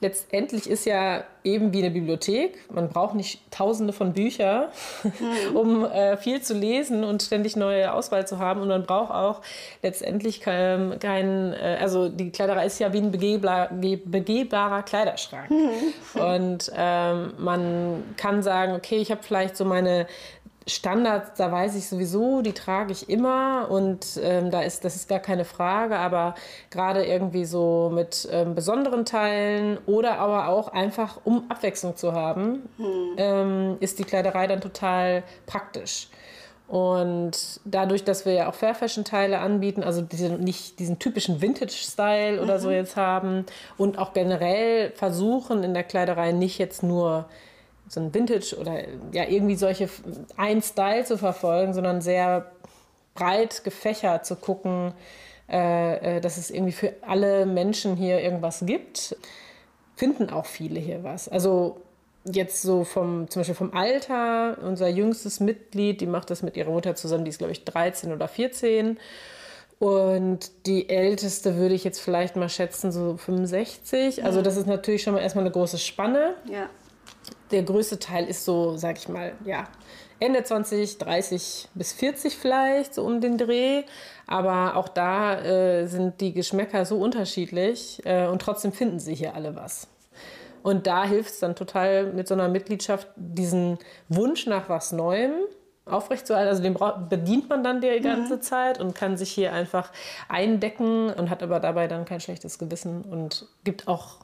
[0.00, 2.70] letztendlich ist ja eben wie eine Bibliothek.
[2.70, 4.68] Man braucht nicht tausende von Büchern,
[5.02, 5.56] mhm.
[5.56, 8.62] um äh, viel zu lesen und ständig neue Auswahl zu haben.
[8.62, 9.42] Und man braucht auch
[9.82, 15.50] letztendlich keinen, kein, äh, also die Kleiderei ist ja wie ein begehbar, begehbarer Kleiderschrank.
[15.50, 16.20] Mhm.
[16.20, 20.06] Und ähm, man kann sagen, okay, ich habe vielleicht so meine
[20.66, 25.08] Standards, da weiß ich sowieso, die trage ich immer und ähm, da ist, das ist
[25.08, 26.34] gar keine Frage, aber
[26.70, 32.68] gerade irgendwie so mit ähm, besonderen Teilen oder aber auch einfach, um Abwechslung zu haben,
[32.76, 33.14] hm.
[33.16, 36.08] ähm, ist die Kleiderei dann total praktisch.
[36.70, 41.40] Und dadurch, dass wir ja auch Fair Fashion Teile anbieten, also diese, nicht diesen typischen
[41.42, 42.60] Vintage Style oder mhm.
[42.60, 43.44] so jetzt haben
[43.76, 47.28] und auch generell versuchen in der Kleiderei nicht jetzt nur
[47.90, 49.88] so ein Vintage oder ja irgendwie solche
[50.36, 52.52] ein Style zu verfolgen, sondern sehr
[53.14, 54.94] breit gefächert zu gucken,
[55.50, 59.16] äh, äh, dass es irgendwie für alle Menschen hier irgendwas gibt,
[59.96, 61.28] finden auch viele hier was.
[61.28, 61.80] Also
[62.24, 66.70] jetzt so vom, zum Beispiel vom Alter, unser jüngstes Mitglied, die macht das mit ihrer
[66.70, 68.98] Mutter zusammen, die ist glaube ich 13 oder 14.
[69.80, 74.24] Und die älteste würde ich jetzt vielleicht mal schätzen, so 65.
[74.24, 76.34] Also das ist natürlich schon mal erstmal eine große Spanne.
[76.48, 76.68] Ja
[77.50, 79.68] der größte Teil ist so, sag ich mal, ja,
[80.20, 83.84] Ende 20, 30 bis 40 vielleicht, so um den Dreh.
[84.26, 89.34] Aber auch da äh, sind die Geschmäcker so unterschiedlich äh, und trotzdem finden sie hier
[89.34, 89.88] alle was.
[90.62, 95.32] Und da hilft es dann total mit so einer Mitgliedschaft, diesen Wunsch nach was Neuem
[95.86, 96.50] aufrechtzuerhalten.
[96.50, 96.76] Also den
[97.08, 98.42] bedient man dann die ganze mhm.
[98.42, 99.90] Zeit und kann sich hier einfach
[100.28, 104.18] eindecken und hat aber dabei dann kein schlechtes Gewissen und gibt auch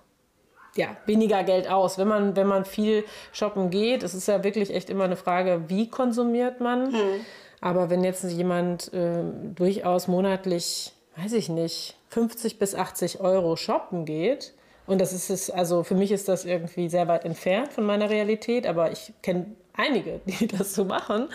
[0.76, 1.98] ja, weniger Geld aus.
[1.98, 5.64] Wenn man, wenn man viel shoppen geht, es ist ja wirklich echt immer eine Frage,
[5.68, 6.92] wie konsumiert man.
[6.92, 7.20] Hm.
[7.60, 9.22] Aber wenn jetzt jemand äh,
[9.54, 14.52] durchaus monatlich, weiß ich nicht, 50 bis 80 Euro shoppen geht,
[14.86, 18.08] und das ist es, also für mich ist das irgendwie sehr weit entfernt von meiner
[18.08, 21.28] Realität, aber ich kenne einige, die das so machen,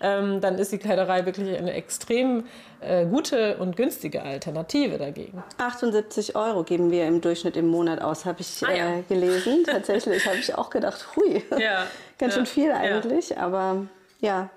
[0.00, 2.44] ähm, dann ist die Kleiderei wirklich eine extrem
[2.80, 5.42] äh, gute und günstige Alternative dagegen.
[5.58, 8.98] 78 Euro geben wir im Durchschnitt im Monat aus, habe ich ah, ja.
[8.98, 9.64] äh, gelesen.
[9.66, 11.86] Tatsächlich habe ich auch gedacht, hui, ja.
[12.18, 13.38] ganz schön viel eigentlich, ja.
[13.38, 13.86] aber
[14.20, 14.50] ja.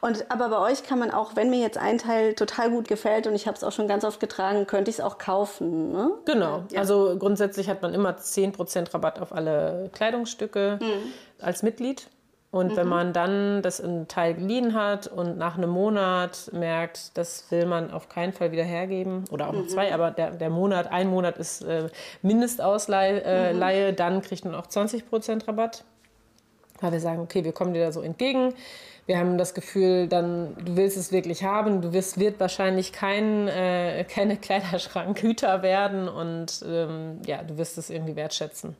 [0.00, 3.26] Und aber bei euch kann man auch, wenn mir jetzt ein Teil total gut gefällt
[3.26, 5.92] und ich habe es auch schon ganz oft getragen, könnte ich es auch kaufen.
[5.92, 6.10] Ne?
[6.24, 6.64] Genau.
[6.70, 6.80] Ja.
[6.80, 11.12] Also grundsätzlich hat man immer 10% Rabatt auf alle Kleidungsstücke mhm.
[11.40, 12.06] als Mitglied.
[12.56, 12.76] Und mhm.
[12.76, 17.66] wenn man dann das in Teil geliehen hat und nach einem Monat merkt, das will
[17.66, 19.68] man auf keinen Fall wieder hergeben, oder auch noch mhm.
[19.68, 21.88] zwei, aber der, der Monat, ein Monat ist äh,
[22.22, 23.96] Mindestausleihe, äh, mhm.
[23.96, 25.84] dann kriegt man auch 20% Rabatt.
[26.80, 28.54] Weil wir sagen, okay, wir kommen dir da so entgegen.
[29.04, 33.48] Wir haben das Gefühl, dann, du willst es wirklich haben, du wirst, wird wahrscheinlich kein,
[33.48, 38.76] äh, keine Kleiderschrankhüter werden und ähm, ja, du wirst es irgendwie wertschätzen.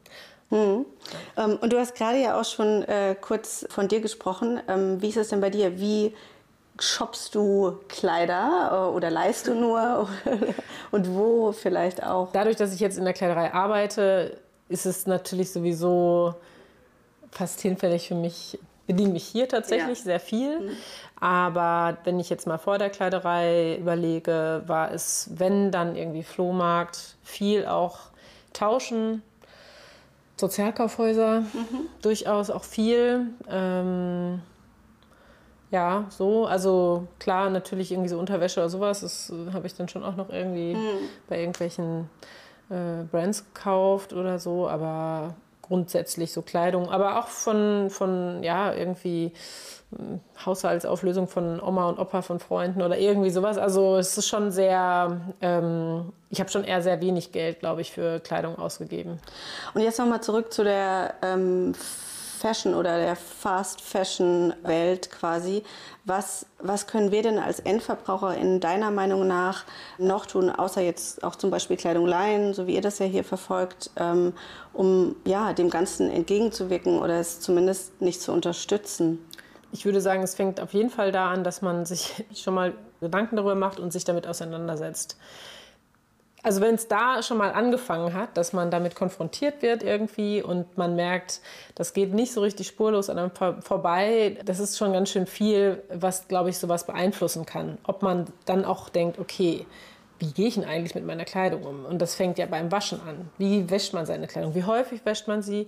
[0.50, 0.87] Mhm.
[1.37, 4.61] Ähm, und du hast gerade ja auch schon äh, kurz von dir gesprochen.
[4.68, 5.78] Ähm, wie ist es denn bei dir?
[5.78, 6.14] Wie
[6.78, 10.09] shoppst du Kleider äh, oder leist du nur
[10.90, 12.30] und wo vielleicht auch?
[12.32, 16.35] Dadurch, dass ich jetzt in der Kleiderei arbeite, ist es natürlich sowieso
[17.30, 20.04] fast hinfällig für mich, bediene mich hier tatsächlich ja.
[20.04, 20.61] sehr viel.
[20.61, 20.70] Mhm.
[21.18, 27.16] Aber wenn ich jetzt mal vor der Kleiderei überlege, war es, wenn dann irgendwie Flohmarkt,
[27.22, 27.98] viel auch
[28.52, 29.22] tauschen,
[30.37, 31.88] Sozialkaufhäuser mhm.
[32.03, 33.29] durchaus auch viel.
[33.49, 34.40] Ähm,
[35.70, 39.88] ja, so, also klar, natürlich irgendwie so Unterwäsche oder sowas, das äh, habe ich dann
[39.88, 41.09] schon auch noch irgendwie mhm.
[41.29, 42.09] bei irgendwelchen
[42.70, 45.35] äh, Brands gekauft oder so, aber
[45.66, 49.33] grundsätzlich so Kleidung, aber auch von, von ja, irgendwie
[50.44, 53.57] Haushaltsauflösung von Oma und Opa von Freunden oder irgendwie sowas.
[53.57, 57.92] Also es ist schon sehr, ähm, ich habe schon eher sehr wenig Geld, glaube ich,
[57.92, 59.20] für Kleidung ausgegeben.
[59.74, 61.72] Und jetzt nochmal zurück zu der ähm,
[62.37, 65.62] Fashion oder der Fast Fashion Welt quasi.
[66.05, 69.64] Was, was können wir denn als Endverbraucher in deiner Meinung nach
[69.99, 73.25] noch tun, außer jetzt auch zum Beispiel Kleidung leihen, so wie ihr das ja hier
[73.25, 74.33] verfolgt, ähm,
[74.72, 79.18] um ja, dem Ganzen entgegenzuwirken oder es zumindest nicht zu unterstützen?
[79.72, 82.75] Ich würde sagen, es fängt auf jeden Fall da an, dass man sich schon mal
[83.01, 85.16] Gedanken darüber macht und sich damit auseinandersetzt.
[86.46, 90.78] Also wenn es da schon mal angefangen hat, dass man damit konfrontiert wird irgendwie und
[90.78, 91.40] man merkt,
[91.74, 93.32] das geht nicht so richtig spurlos an einem
[93.62, 97.78] vorbei, das ist schon ganz schön viel, was, glaube ich, sowas beeinflussen kann.
[97.82, 99.66] Ob man dann auch denkt, okay,
[100.20, 101.85] wie gehe ich denn eigentlich mit meiner Kleidung um?
[101.85, 103.28] Und das fängt ja beim Waschen an.
[103.38, 104.54] Wie wäscht man seine Kleidung?
[104.54, 105.66] Wie häufig wäscht man sie?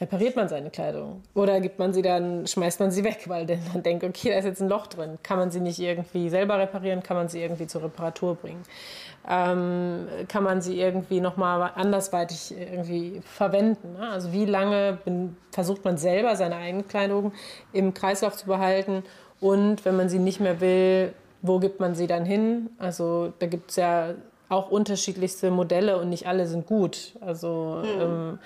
[0.00, 1.22] repariert man seine Kleidung?
[1.34, 4.44] Oder gibt man sie dann, schmeißt man sie weg, weil dann denkt, okay, da ist
[4.44, 5.18] jetzt ein Loch drin.
[5.22, 7.02] Kann man sie nicht irgendwie selber reparieren?
[7.02, 8.62] Kann man sie irgendwie zur Reparatur bringen?
[9.26, 13.94] Ähm, kann man sie irgendwie nochmal andersweitig irgendwie verwenden?
[13.94, 14.08] Ne?
[14.10, 17.32] Also wie lange bin, versucht man selber seine eigene Kleidung
[17.72, 19.02] im Kreislauf zu behalten?
[19.40, 22.70] Und wenn man sie nicht mehr will, wo gibt man sie dann hin?
[22.78, 24.14] Also da gibt es ja
[24.48, 27.14] auch unterschiedlichste Modelle und nicht alle sind gut.
[27.20, 28.00] Also mhm.
[28.00, 28.38] ähm,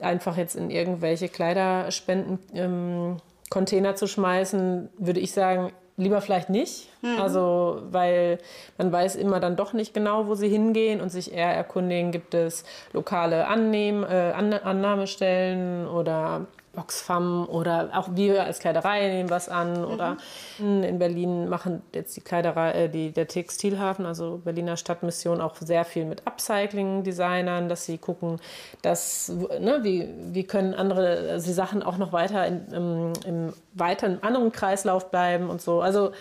[0.00, 3.16] einfach jetzt in irgendwelche Kleiderspenden ähm,
[3.50, 6.88] Container zu schmeißen, würde ich sagen, lieber vielleicht nicht.
[7.02, 7.20] Mhm.
[7.20, 8.38] Also, weil
[8.78, 12.32] man weiß immer dann doch nicht genau, wo sie hingehen und sich eher erkundigen, gibt
[12.32, 16.46] es lokale Annehm, äh, Annahmestellen oder
[16.78, 19.82] Oxfam oder auch wir als Kleiderei nehmen was an.
[19.82, 19.86] Mhm.
[19.86, 20.16] Oder
[20.58, 25.84] in Berlin machen jetzt die Kleiderei, äh, die, der Textilhafen, also Berliner Stadtmission, auch sehr
[25.84, 28.40] viel mit Upcycling-Designern, dass sie gucken,
[28.82, 33.52] dass, ne, wie, wie können andere also die Sachen auch noch weiter in, im, im
[33.74, 35.80] weiteren anderen Kreislauf bleiben und so.
[35.80, 36.12] Also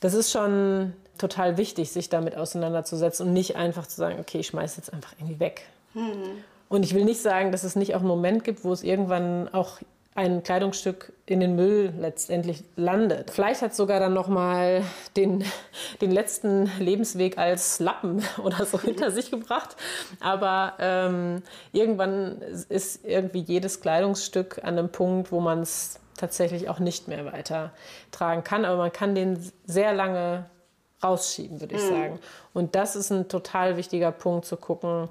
[0.00, 4.46] das ist schon total wichtig, sich damit auseinanderzusetzen und nicht einfach zu sagen, okay, ich
[4.48, 5.62] schmeiße jetzt einfach irgendwie weg.
[5.94, 6.44] Mhm.
[6.68, 9.48] Und ich will nicht sagen, dass es nicht auch einen Moment gibt, wo es irgendwann
[9.48, 9.78] auch
[10.18, 13.30] ein Kleidungsstück in den Müll letztendlich landet.
[13.30, 14.82] Vielleicht hat es sogar dann noch mal
[15.16, 15.44] den,
[16.00, 19.76] den letzten Lebensweg als Lappen oder so hinter sich gebracht.
[20.18, 26.80] Aber ähm, irgendwann ist irgendwie jedes Kleidungsstück an einem Punkt, wo man es tatsächlich auch
[26.80, 27.70] nicht mehr weiter
[28.10, 28.64] tragen kann.
[28.64, 30.46] Aber man kann den sehr lange
[31.00, 31.88] rausschieben, würde ich mhm.
[31.88, 32.18] sagen.
[32.54, 35.08] Und das ist ein total wichtiger Punkt zu gucken,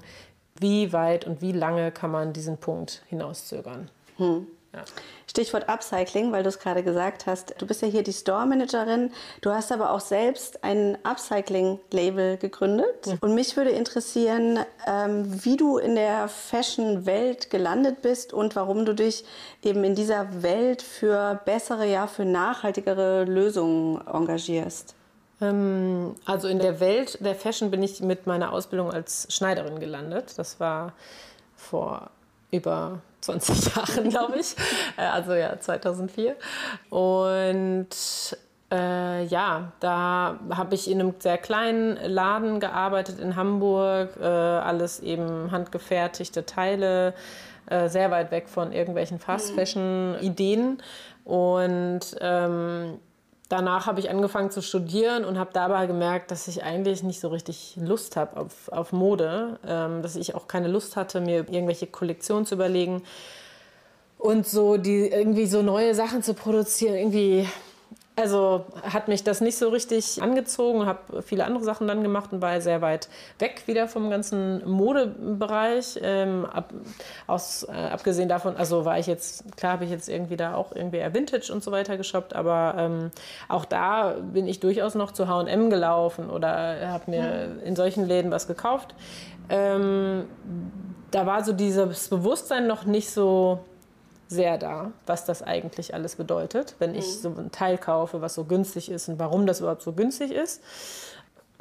[0.60, 3.90] wie weit und wie lange kann man diesen Punkt hinauszögern.
[4.16, 4.46] Hm.
[4.74, 4.84] Ja.
[5.26, 7.54] Stichwort Upcycling, weil du es gerade gesagt hast.
[7.58, 9.12] Du bist ja hier die Store-Managerin.
[9.40, 13.06] Du hast aber auch selbst ein Upcycling-Label gegründet.
[13.06, 13.18] Mhm.
[13.20, 18.94] Und mich würde interessieren, ähm, wie du in der Fashion-Welt gelandet bist und warum du
[18.94, 19.24] dich
[19.62, 24.94] eben in dieser Welt für bessere, ja, für nachhaltigere Lösungen engagierst.
[25.40, 30.34] Ähm, also in der Welt der Fashion bin ich mit meiner Ausbildung als Schneiderin gelandet.
[30.36, 30.92] Das war
[31.56, 32.10] vor
[32.50, 34.56] über 20 Jahren, glaube ich.
[34.96, 36.36] Äh, also ja, 2004.
[36.90, 37.88] Und
[38.70, 44.10] äh, ja, da habe ich in einem sehr kleinen Laden gearbeitet in Hamburg.
[44.20, 47.14] Äh, alles eben handgefertigte Teile,
[47.66, 50.82] äh, sehr weit weg von irgendwelchen Fast-Fashion-Ideen.
[51.24, 52.98] Und ähm,
[53.48, 57.28] danach habe ich angefangen zu studieren und habe dabei gemerkt, dass ich eigentlich nicht so
[57.28, 61.86] richtig Lust habe auf, auf Mode, ähm, dass ich auch keine Lust hatte, mir irgendwelche
[61.86, 63.02] Kollektionen zu überlegen
[64.18, 66.94] und so die irgendwie so neue Sachen zu produzieren.
[66.96, 67.48] Irgendwie
[68.18, 72.42] also hat mich das nicht so richtig angezogen, habe viele andere Sachen dann gemacht und
[72.42, 76.00] war sehr weit weg wieder vom ganzen Modebereich.
[76.02, 76.72] Ähm, ab,
[77.28, 80.74] aus, äh, abgesehen davon, also war ich jetzt, klar habe ich jetzt irgendwie da auch
[80.74, 83.10] irgendwie eher Vintage und so weiter geshoppt, aber ähm,
[83.48, 88.32] auch da bin ich durchaus noch zu H&M gelaufen oder habe mir in solchen Läden
[88.32, 88.96] was gekauft.
[89.48, 90.24] Ähm,
[91.12, 93.60] da war so dieses Bewusstsein noch nicht so
[94.28, 97.20] sehr da, was das eigentlich alles bedeutet, wenn ich mhm.
[97.20, 100.62] so ein Teil kaufe, was so günstig ist und warum das überhaupt so günstig ist.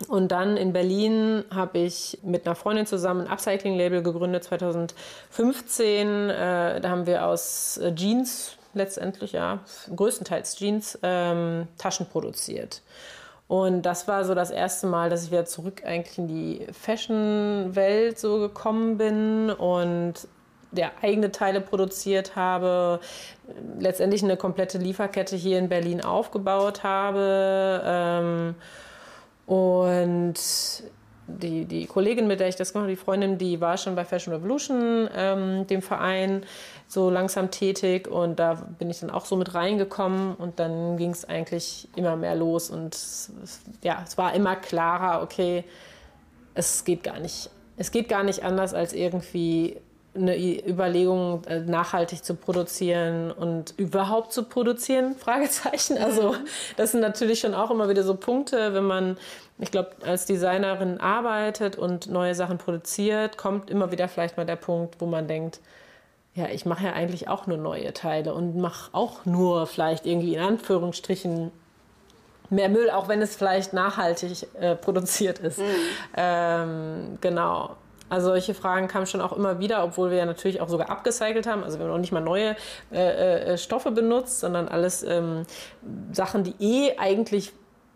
[0.07, 6.29] Und dann in Berlin habe ich mit einer Freundin zusammen ein Upcycling-Label gegründet 2015.
[6.29, 9.61] Äh, da haben wir aus äh, Jeans letztendlich, ja,
[9.95, 12.83] größtenteils Jeans, ähm, Taschen produziert.
[13.47, 18.19] Und das war so das erste Mal, dass ich wieder zurück eigentlich in die Fashion-Welt
[18.19, 20.27] so gekommen bin und
[20.71, 22.99] der eigene Teile produziert habe,
[23.79, 27.81] letztendlich eine komplette Lieferkette hier in Berlin aufgebaut habe.
[27.85, 28.55] Ähm,
[29.45, 30.35] und
[31.27, 34.05] die, die Kollegin, mit der ich das gemacht habe, die Freundin, die war schon bei
[34.05, 36.43] Fashion Revolution, ähm, dem Verein,
[36.87, 38.07] so langsam tätig.
[38.07, 40.35] Und da bin ich dann auch so mit reingekommen.
[40.35, 42.69] Und dann ging es eigentlich immer mehr los.
[42.69, 42.97] Und
[43.83, 45.63] ja, es war immer klarer, okay,
[46.53, 47.49] es geht gar nicht.
[47.75, 49.77] Es geht gar nicht anders, als irgendwie
[50.17, 55.15] eine Überlegung, äh, nachhaltig zu produzieren und überhaupt zu produzieren?
[55.19, 55.97] Fragezeichen.
[55.97, 56.35] Also
[56.75, 59.17] das sind natürlich schon auch immer wieder so Punkte, wenn man,
[59.59, 64.55] ich glaube, als Designerin arbeitet und neue Sachen produziert, kommt immer wieder vielleicht mal der
[64.55, 65.59] Punkt, wo man denkt,
[66.35, 70.35] ja, ich mache ja eigentlich auch nur neue Teile und mache auch nur vielleicht irgendwie
[70.35, 71.51] in Anführungsstrichen
[72.49, 75.59] mehr Müll, auch wenn es vielleicht nachhaltig äh, produziert ist.
[75.59, 75.63] Mhm.
[76.15, 77.75] Ähm, genau.
[78.09, 81.45] Also solche Fragen kamen schon auch immer wieder, obwohl wir ja natürlich auch sogar abgecycelt
[81.45, 81.63] haben.
[81.63, 82.55] Also wir haben noch nicht mal neue
[82.91, 85.43] äh, äh, Stoffe benutzt, sondern alles ähm,
[86.11, 87.53] Sachen, die eh eigentlich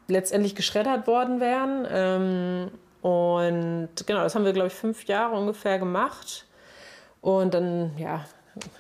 [0.07, 1.87] letztendlich geschreddert worden wären.
[1.89, 2.71] Ähm,
[3.01, 6.45] und genau, das haben wir, glaube ich, fünf Jahre ungefähr gemacht.
[7.21, 8.25] Und dann, ja,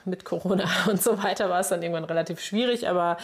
[0.05, 3.17] mit Corona und so weiter war es dann irgendwann relativ schwierig, aber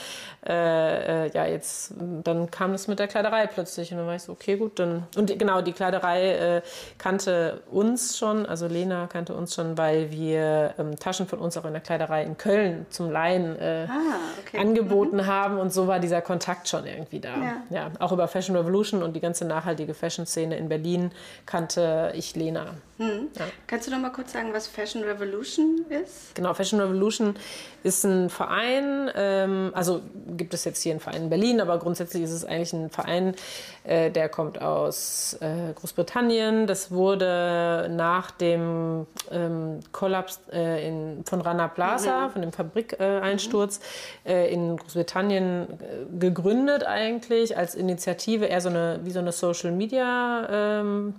[0.47, 4.23] äh, äh, ja, jetzt, dann kam es mit der Kleiderei plötzlich und dann war ich
[4.23, 6.62] so, okay, gut, dann, und genau, die Kleiderei äh,
[6.97, 11.65] kannte uns schon, also Lena kannte uns schon, weil wir ähm, Taschen von uns auch
[11.65, 14.60] in der Kleiderei in Köln zum Leihen äh, ah, okay.
[14.60, 15.27] angeboten mhm.
[15.27, 17.36] haben und so war dieser Kontakt schon irgendwie da.
[17.38, 17.53] Ja.
[17.69, 21.12] ja, auch über Fashion Revolution und die ganze nachhaltige Fashion-Szene in Berlin
[21.45, 22.75] kannte ich Lena.
[22.97, 23.29] Mhm.
[23.38, 23.45] Ja.
[23.67, 26.33] Kannst du noch mal kurz sagen, was Fashion Revolution ist?
[26.33, 27.36] Genau, Fashion Revolution
[27.83, 30.01] ist ein Verein, ähm, also
[30.36, 33.36] gibt es jetzt hier einen Verein in Berlin, aber grundsätzlich ist es eigentlich ein Verein,
[33.83, 36.67] äh, der kommt aus äh, Großbritannien.
[36.67, 42.31] Das wurde nach dem ähm, Kollaps äh, in, von Rana Plaza, mhm.
[42.31, 43.83] von dem Fabrikeinsturz mhm.
[44.25, 49.71] Äh, in Großbritannien äh, gegründet eigentlich als Initiative, eher so eine, wie so eine Social
[49.71, 50.47] Media
[50.81, 51.13] ähm,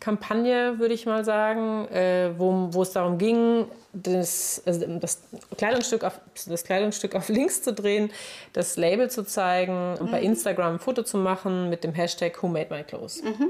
[0.00, 5.22] Kampagne, würde ich mal sagen, äh, wo, wo es darum ging, das, also das,
[5.56, 8.10] Kleidungsstück auf, das Kleidungsstück auf links zu drehen,
[8.52, 10.10] das Label zu zeigen und mhm.
[10.10, 13.22] bei Instagram ein Foto zu machen mit dem Hashtag Who Made My Clothes.
[13.22, 13.48] Mhm.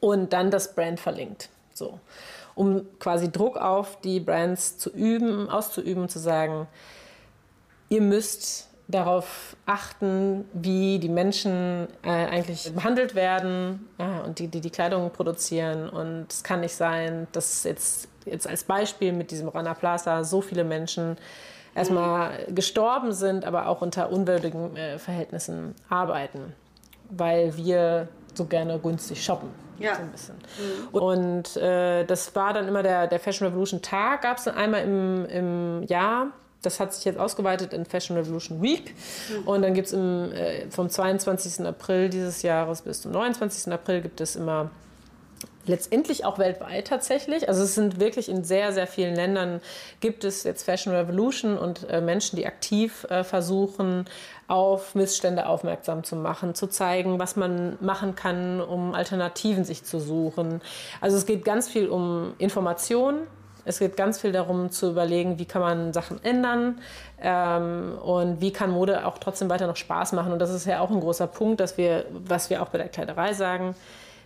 [0.00, 1.48] Und dann das Brand verlinkt.
[1.72, 1.98] So.
[2.54, 6.66] Um quasi Druck auf die Brands zu üben, auszuüben, zu sagen,
[7.88, 14.60] ihr müsst darauf achten, wie die Menschen äh, eigentlich behandelt werden ja, und die, die
[14.60, 15.88] die Kleidung produzieren.
[15.88, 20.40] Und es kann nicht sein, dass jetzt, jetzt als Beispiel mit diesem Rana Plaza so
[20.40, 21.16] viele Menschen
[21.74, 26.52] erstmal gestorben sind, aber auch unter unwürdigen äh, Verhältnissen arbeiten,
[27.10, 29.50] weil wir so gerne günstig shoppen.
[29.78, 29.94] Ja.
[29.94, 30.34] So ein bisschen.
[30.36, 30.98] Mhm.
[30.98, 34.82] Und äh, das war dann immer der, der Fashion Revolution Tag, gab es dann einmal
[34.82, 36.28] im, im Jahr
[36.62, 38.94] das hat sich jetzt ausgeweitet in Fashion Revolution Week.
[39.30, 39.48] Mhm.
[39.48, 41.66] Und dann gibt es äh, vom 22.
[41.66, 43.72] April dieses Jahres bis zum 29.
[43.72, 44.70] April gibt es immer
[45.66, 47.48] letztendlich auch weltweit tatsächlich.
[47.48, 49.60] Also es sind wirklich in sehr, sehr vielen Ländern
[50.00, 54.06] gibt es jetzt Fashion Revolution und äh, Menschen, die aktiv äh, versuchen,
[54.48, 60.00] auf Missstände aufmerksam zu machen, zu zeigen, was man machen kann, um Alternativen sich zu
[60.00, 60.60] suchen.
[61.00, 63.26] Also es geht ganz viel um Information,
[63.70, 66.80] es geht ganz viel darum zu überlegen, wie kann man Sachen ändern
[67.20, 70.32] ähm, und wie kann Mode auch trotzdem weiter noch Spaß machen.
[70.32, 72.88] Und das ist ja auch ein großer Punkt, dass wir, was wir auch bei der
[72.88, 73.74] Kleiderei sagen.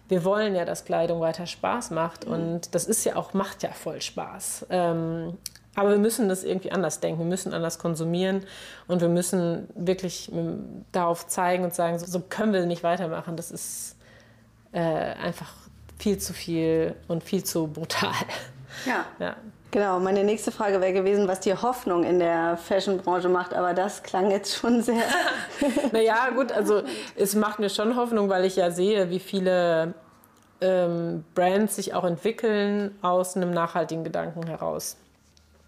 [0.08, 3.70] Wir wollen ja, dass Kleidung weiter Spaß macht und das ist ja auch, macht ja
[3.70, 4.66] voll Spaß.
[4.70, 5.38] Ähm,
[5.74, 8.44] aber wir müssen das irgendwie anders denken, wir müssen anders konsumieren
[8.86, 10.30] und wir müssen wirklich
[10.92, 13.36] darauf zeigen und sagen, so, so können wir nicht weitermachen.
[13.36, 13.96] Das ist
[14.72, 15.52] äh, einfach
[15.98, 18.12] viel zu viel und viel zu brutal.
[18.86, 19.04] Ja.
[19.18, 19.36] ja.
[19.70, 24.04] Genau, meine nächste Frage wäre gewesen, was die Hoffnung in der Fashion-Branche macht, aber das
[24.04, 25.02] klang jetzt schon sehr.
[25.92, 26.82] naja, gut, also
[27.16, 29.94] es macht mir schon Hoffnung, weil ich ja sehe, wie viele
[30.60, 34.96] ähm, Brands sich auch entwickeln aus einem nachhaltigen Gedanken heraus.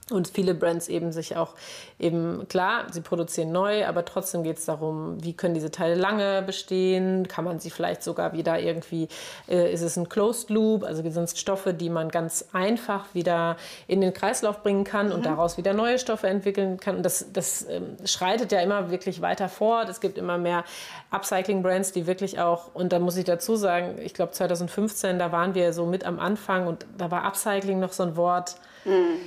[0.08, 1.54] Und viele Brands eben sich auch
[1.98, 6.42] eben, klar, sie produzieren neu, aber trotzdem geht es darum, wie können diese Teile lange
[6.42, 7.26] bestehen?
[7.26, 9.08] Kann man sie vielleicht sogar wieder irgendwie,
[9.48, 13.56] äh, ist es ein Closed Loop, also sind es Stoffe, die man ganz einfach wieder
[13.88, 15.14] in den Kreislauf bringen kann mhm.
[15.14, 16.98] und daraus wieder neue Stoffe entwickeln kann.
[16.98, 19.88] Und das, das ähm, schreitet ja immer wirklich weiter fort.
[19.88, 20.62] Es gibt immer mehr
[21.10, 25.56] Upcycling-Brands, die wirklich auch, und da muss ich dazu sagen, ich glaube 2015, da waren
[25.56, 28.54] wir so mit am Anfang und da war Upcycling noch so ein Wort.
[28.84, 29.18] Mhm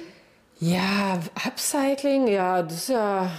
[0.60, 3.32] ja, Upcycling, ja, das ist ja,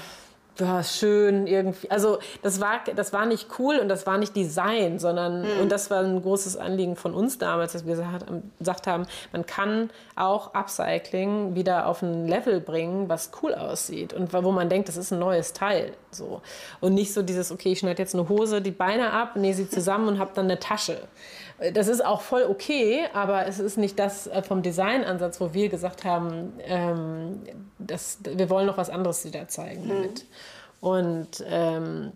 [0.58, 1.90] ja schön irgendwie.
[1.90, 5.60] Also das war, das war nicht cool und das war nicht Design, sondern, mhm.
[5.60, 7.96] und das war ein großes Anliegen von uns damals, dass wir
[8.58, 14.32] gesagt haben, man kann auch Upcycling wieder auf ein Level bringen, was cool aussieht und
[14.32, 15.92] wo man denkt, das ist ein neues Teil.
[16.10, 16.42] So.
[16.80, 19.68] Und nicht so dieses, okay, ich schneide jetzt eine Hose, die Beine ab, nähe sie
[19.68, 21.02] zusammen und habe dann eine Tasche.
[21.74, 25.68] Das ist auch voll okay, aber es ist nicht das äh, vom Designansatz, wo wir
[25.68, 27.40] gesagt haben, ähm,
[27.78, 29.88] das, wir wollen noch was anderes wieder zeigen mhm.
[29.88, 30.24] damit.
[30.80, 32.12] Und ähm,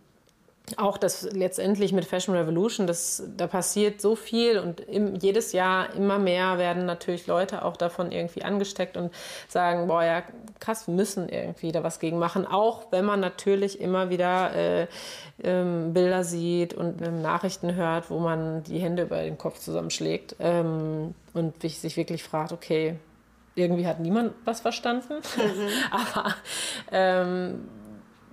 [0.78, 5.94] auch das letztendlich mit Fashion Revolution, das, da passiert so viel und im, jedes Jahr
[5.94, 9.12] immer mehr werden natürlich Leute auch davon irgendwie angesteckt und
[9.46, 10.22] sagen, boah ja,
[10.60, 14.86] krass, wir müssen irgendwie da was gegen machen, auch wenn man natürlich immer wieder äh,
[15.42, 20.36] ähm, Bilder sieht und ähm, Nachrichten hört, wo man die Hände über den Kopf zusammenschlägt
[20.38, 22.96] ähm, und sich wirklich fragt, okay,
[23.54, 25.68] irgendwie hat niemand was verstanden, mhm.
[25.90, 26.34] aber
[26.90, 27.68] ähm,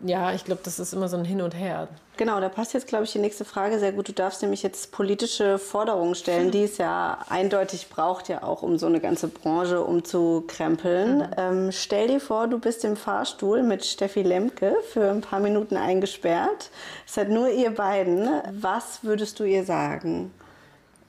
[0.04, 1.88] ja, ich glaube, das ist immer so ein Hin und Her.
[2.18, 4.08] Genau, da passt jetzt, glaube ich, die nächste Frage sehr gut.
[4.08, 8.78] Du darfst nämlich jetzt politische Forderungen stellen, die es ja eindeutig braucht, ja auch, um
[8.78, 11.20] so eine ganze Branche umzukrempeln.
[11.20, 11.28] Mhm.
[11.38, 15.78] Ähm, stell dir vor, du bist im Fahrstuhl mit Steffi Lemke für ein paar Minuten
[15.78, 16.70] eingesperrt.
[17.08, 18.30] Es seid nur ihr beiden.
[18.52, 20.32] Was würdest du ihr sagen?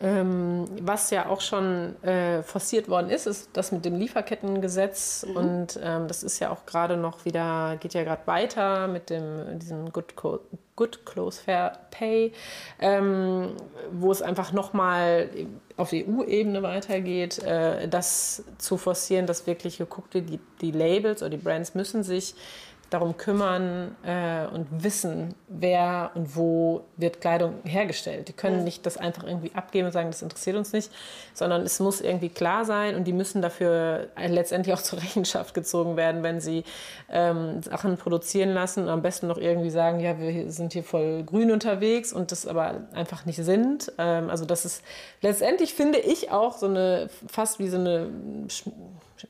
[0.02, 5.24] Ähm, was ja auch schon äh, forciert worden ist, ist das mit dem Lieferkettengesetz.
[5.28, 5.36] Mhm.
[5.36, 9.60] Und ähm, das ist ja auch gerade noch wieder, geht ja gerade weiter mit dem,
[9.60, 10.40] diesem Good, Co
[10.74, 12.32] Good Close Fair Pay,
[12.80, 13.50] ähm,
[13.92, 15.28] wo es einfach nochmal
[15.76, 21.30] auf EU-Ebene weitergeht, äh, das zu forcieren, dass wirklich geguckt wird, die, die Labels oder
[21.30, 22.34] die Brands müssen sich
[22.92, 28.28] darum kümmern äh, und wissen, wer und wo wird Kleidung hergestellt.
[28.28, 30.90] Die können nicht das einfach irgendwie abgeben und sagen, das interessiert uns nicht,
[31.34, 35.96] sondern es muss irgendwie klar sein und die müssen dafür letztendlich auch zur Rechenschaft gezogen
[35.96, 36.64] werden, wenn sie
[37.10, 41.22] ähm, Sachen produzieren lassen und am besten noch irgendwie sagen, ja, wir sind hier voll
[41.24, 43.92] grün unterwegs und das aber einfach nicht sind.
[43.98, 44.82] Ähm, also das ist
[45.20, 48.08] letztendlich, finde ich, auch so eine, fast wie so eine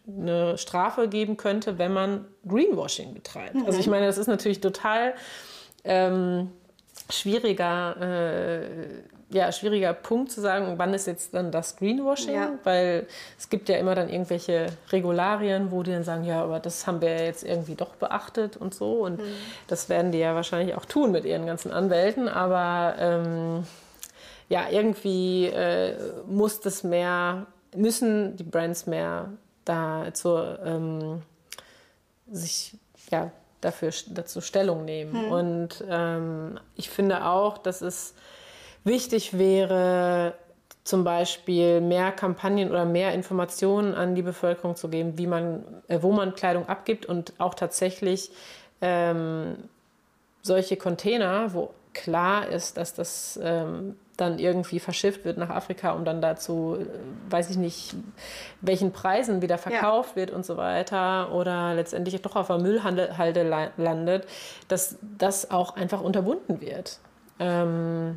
[0.07, 3.55] eine Strafe geben könnte, wenn man Greenwashing betreibt.
[3.55, 3.67] Mhm.
[3.67, 5.15] Also ich meine, das ist natürlich total
[5.85, 6.51] ähm,
[7.11, 8.67] schwieriger, äh,
[9.31, 12.51] ja, schwieriger Punkt zu sagen, wann ist jetzt dann das Greenwashing, ja.
[12.65, 13.07] weil
[13.39, 17.01] es gibt ja immer dann irgendwelche Regularien, wo die dann sagen, ja, aber das haben
[17.01, 19.35] wir jetzt irgendwie doch beachtet und so und mhm.
[19.69, 23.65] das werden die ja wahrscheinlich auch tun mit ihren ganzen Anwälten, aber ähm,
[24.49, 25.95] ja, irgendwie äh,
[26.27, 29.31] muss das mehr, müssen die Brands mehr
[29.65, 31.23] dazu ähm,
[32.31, 32.77] sich
[33.11, 35.13] ja, dafür dazu Stellung nehmen.
[35.13, 35.33] Hm.
[35.33, 38.15] Und ähm, ich finde auch, dass es
[38.85, 40.35] wichtig wäre,
[40.85, 45.99] zum Beispiel mehr Kampagnen oder mehr Informationen an die Bevölkerung zu geben, wie man, äh,
[46.03, 48.31] wo man Kleidung abgibt und auch tatsächlich
[48.81, 49.57] ähm,
[50.43, 56.05] solche Container, wo klar ist, dass das ähm, dann irgendwie verschifft wird nach Afrika, um
[56.05, 56.87] dann dazu, äh,
[57.31, 57.95] weiß ich nicht,
[58.61, 60.17] welchen Preisen wieder verkauft ja.
[60.17, 64.27] wird und so weiter oder letztendlich doch auf der Müllhalde landet,
[64.69, 66.99] dass das auch einfach unterbunden wird.
[67.39, 68.17] Ähm,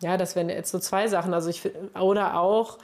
[0.00, 1.34] ja, das wären jetzt so zwei Sachen.
[1.34, 1.62] Also ich
[1.98, 2.78] oder auch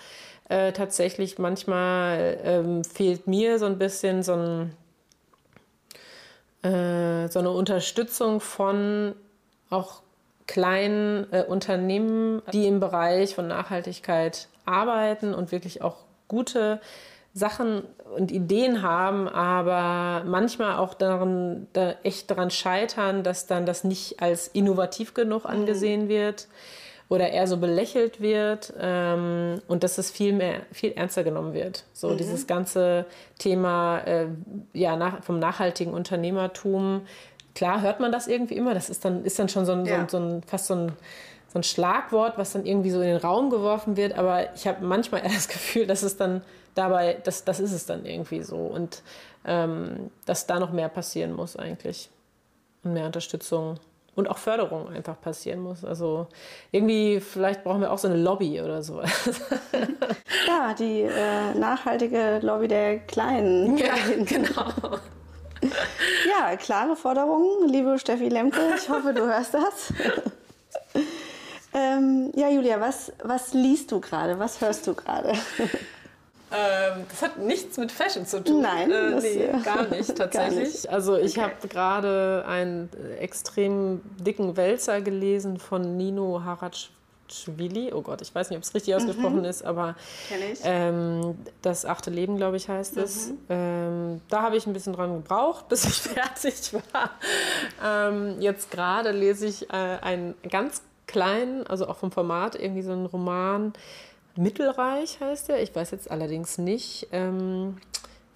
[0.49, 4.77] äh, tatsächlich manchmal ähm, fehlt mir so ein bisschen so, ein,
[6.63, 9.15] äh, so eine Unterstützung von
[9.71, 10.03] auch
[10.51, 16.81] kleinen äh, Unternehmen, die im Bereich von Nachhaltigkeit arbeiten und wirklich auch gute
[17.35, 17.85] Sachen
[18.17, 24.21] und Ideen haben, aber manchmal auch daran, da echt daran scheitern, dass dann das nicht
[24.21, 25.51] als innovativ genug mhm.
[25.51, 26.49] angesehen wird
[27.09, 31.85] oder eher so belächelt wird ähm, und dass es viel mehr, viel ernster genommen wird.
[31.93, 32.17] So mhm.
[32.17, 33.07] dieses ganze
[33.39, 34.27] Thema äh,
[34.73, 37.03] ja, nach, vom nachhaltigen Unternehmertum
[37.55, 38.75] klar hört man das irgendwie immer.
[38.75, 40.07] Das ist dann, ist dann schon so ein, ja.
[40.09, 40.93] so ein, so ein fast so ein,
[41.53, 44.17] so ein Schlagwort, was dann irgendwie so in den Raum geworfen wird.
[44.17, 46.43] Aber ich habe manchmal eher das Gefühl, dass es dann
[46.75, 48.57] dabei, das, das ist es dann irgendwie so.
[48.57, 49.03] Und
[49.45, 52.11] ähm, dass da noch mehr passieren muss eigentlich.
[52.83, 53.79] Und mehr Unterstützung
[54.15, 55.85] und auch Förderung einfach passieren muss.
[55.85, 56.27] Also
[56.73, 59.03] irgendwie, vielleicht brauchen wir auch so eine Lobby oder so.
[60.47, 63.77] Ja, die äh, nachhaltige Lobby der Kleinen.
[63.79, 63.95] Ja,
[64.25, 64.99] genau.
[65.63, 68.61] Ja, klare Forderungen, liebe Steffi Lemke.
[68.77, 69.93] Ich hoffe, du hörst das.
[71.75, 74.39] ähm, ja, Julia, was, was liest du gerade?
[74.39, 75.33] Was hörst du gerade?
[76.53, 78.63] Ähm, das hat nichts mit Fashion zu tun.
[78.63, 80.57] Nein, äh, nee, gar nicht tatsächlich.
[80.57, 80.89] Gar nicht.
[80.91, 81.43] Also ich okay.
[81.43, 82.89] habe gerade einen
[83.21, 86.91] extrem dicken Wälzer gelesen von Nino Haraj
[87.33, 87.93] Schwili.
[87.93, 89.45] Oh Gott, ich weiß nicht, ob es richtig ausgesprochen mhm.
[89.45, 89.97] ist, aber
[90.65, 93.29] ähm, das achte Leben, glaube ich, heißt es.
[93.29, 93.39] Mhm.
[93.49, 97.11] Ähm, da habe ich ein bisschen dran gebraucht, bis ich fertig war.
[97.85, 102.93] Ähm, jetzt gerade lese ich äh, einen ganz kleinen, also auch vom Format, irgendwie so
[102.93, 103.73] einen Roman.
[104.37, 105.63] Mittelreich heißt er.
[105.63, 107.79] Ich weiß jetzt allerdings nicht ähm,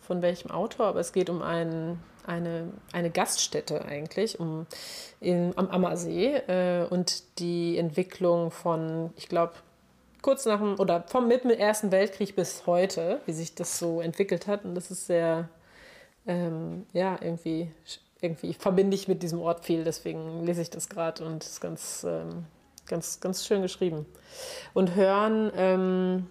[0.01, 4.66] von welchem Autor, aber es geht um einen eine, eine Gaststätte eigentlich um,
[5.20, 9.54] in, am Ammersee äh, und die Entwicklung von, ich glaube,
[10.22, 14.00] kurz nach dem oder vom mit dem Ersten Weltkrieg bis heute, wie sich das so
[14.00, 14.64] entwickelt hat.
[14.64, 15.48] Und das ist sehr,
[16.26, 17.70] ähm, ja, irgendwie
[18.24, 22.04] irgendwie verbinde ich mit diesem Ort viel, deswegen lese ich das gerade und ist ganz,
[22.08, 22.46] ähm,
[22.86, 24.06] ganz, ganz schön geschrieben.
[24.72, 26.26] Und hören, ähm,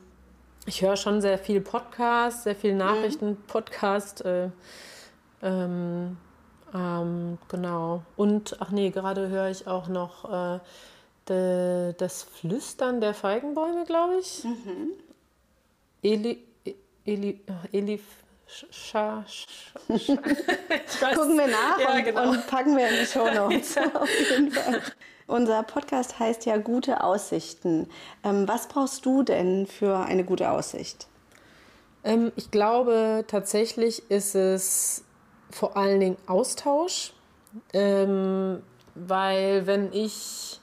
[0.65, 4.25] ich höre schon sehr viel Podcast, sehr viel Nachrichten-Podcast.
[4.25, 4.49] Äh,
[5.43, 6.17] ähm,
[6.73, 8.03] ähm, genau.
[8.15, 10.59] Und, ach nee, gerade höre ich auch noch äh,
[11.29, 14.43] de, das Flüstern der Feigenbäume, glaube ich.
[14.43, 14.91] Mhm.
[16.01, 16.43] Eli,
[17.05, 17.41] Eli,
[17.71, 18.01] Elif
[18.45, 21.13] Scha, Scha, Scha.
[21.15, 22.29] Gucken wir nach ja, und, genau.
[22.29, 23.75] und, packen wir in die Show Notes.
[23.75, 23.83] ja.
[23.95, 24.81] Auf jeden Fall.
[25.25, 27.89] Unser Podcast heißt ja Gute Aussichten.
[28.23, 31.07] Ähm, was brauchst du denn für eine gute Aussicht?
[32.03, 35.03] Ähm, ich glaube, tatsächlich ist es
[35.54, 37.14] vor allen Dingen Austausch,
[37.74, 38.62] ähm,
[38.95, 40.60] weil wenn ich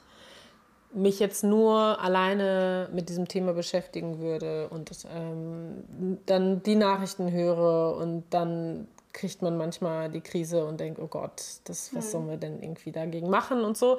[0.93, 7.95] mich jetzt nur alleine mit diesem Thema beschäftigen würde und ähm, dann die Nachrichten höre
[7.95, 12.37] und dann kriegt man manchmal die Krise und denkt, oh Gott, das, was sollen wir
[12.37, 13.97] denn irgendwie dagegen machen und so,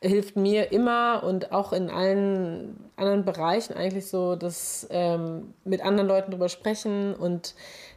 [0.00, 6.08] hilft mir immer und auch in allen anderen Bereichen eigentlich so, dass ähm, mit anderen
[6.08, 7.54] Leuten drüber sprechen und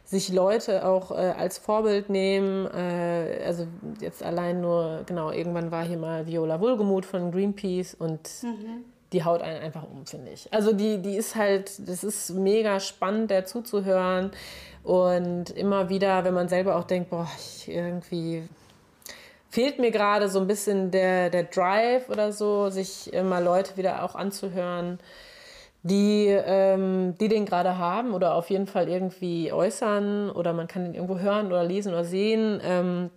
[0.08, 2.66] sich Leute auch äh, als Vorbild nehmen.
[2.66, 3.66] Äh, also
[4.00, 8.84] jetzt allein nur, genau, irgendwann war hier mal Viola Wohlgemuth von Greenpeace und mhm.
[9.12, 10.50] die haut einen einfach um, finde ich.
[10.50, 14.30] Also die, die ist halt, das ist mega spannend, der zuzuhören.
[14.82, 18.48] Und immer wieder, wenn man selber auch denkt, boah, ich irgendwie
[19.50, 24.04] fehlt mir gerade so ein bisschen der, der Drive oder so, sich immer Leute wieder
[24.04, 24.98] auch anzuhören
[25.82, 30.84] die, ähm, die den gerade haben oder auf jeden Fall irgendwie äußern oder man kann
[30.84, 32.60] den irgendwo hören oder lesen oder sehen.
[32.64, 33.10] Ähm,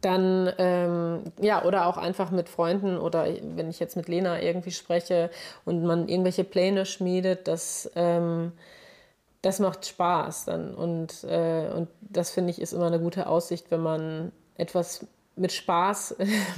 [0.00, 3.26] dann, ähm, ja, oder auch einfach mit Freunden oder
[3.56, 5.30] wenn ich jetzt mit Lena irgendwie spreche
[5.64, 8.52] und man irgendwelche Pläne schmiedet, das, ähm,
[9.42, 10.74] das macht Spaß dann.
[10.74, 15.06] Und, äh, und das finde ich ist immer eine gute Aussicht, wenn man etwas
[15.36, 16.16] mit Spaß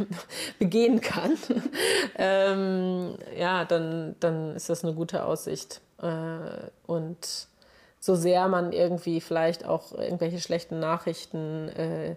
[0.59, 1.37] begehen kann,
[2.17, 5.81] ähm, ja, dann, dann ist das eine gute Aussicht.
[6.03, 7.49] Äh, und
[8.01, 12.11] so sehr man irgendwie vielleicht auch irgendwelche schlechten Nachrichten äh,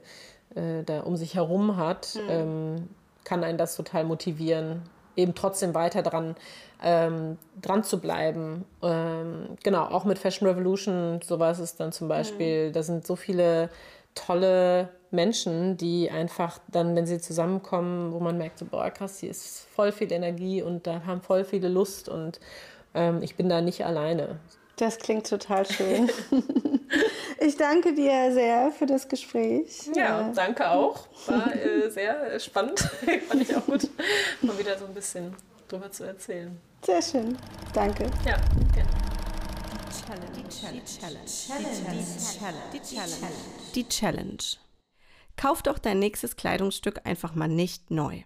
[0.56, 2.30] äh, da um sich herum hat, mhm.
[2.30, 2.90] ähm,
[3.24, 4.82] kann einen das total motivieren,
[5.16, 6.36] eben trotzdem weiter dran,
[6.84, 8.66] ähm, dran zu bleiben.
[8.82, 12.74] Ähm, genau, auch mit Fashion Revolution, sowas ist dann zum Beispiel, mhm.
[12.74, 13.70] da sind so viele
[14.16, 19.32] tolle Menschen, die einfach dann, wenn sie zusammenkommen, wo man merkt, so, boah, krass, hier
[19.32, 22.40] ist voll viel Energie und da haben voll viele Lust und
[22.94, 24.40] ähm, ich bin da nicht alleine.
[24.78, 26.10] Das klingt total schön.
[27.40, 29.90] ich danke dir sehr für das Gespräch.
[29.96, 31.08] Ja, danke auch.
[31.26, 32.80] War äh, sehr spannend.
[33.28, 33.90] Fand ich auch gut,
[34.42, 35.36] mal wieder so ein bisschen
[35.68, 36.58] drüber zu erzählen.
[36.86, 37.38] Sehr schön.
[37.74, 38.04] Danke.
[38.26, 38.38] Ja,
[38.74, 39.08] gerne.
[40.36, 40.82] Die Challenge.
[40.82, 41.26] Die Challenge.
[42.74, 43.32] Die Challenge.
[43.76, 44.67] Die Challenge.
[45.38, 48.24] Kauf doch dein nächstes Kleidungsstück einfach mal nicht neu.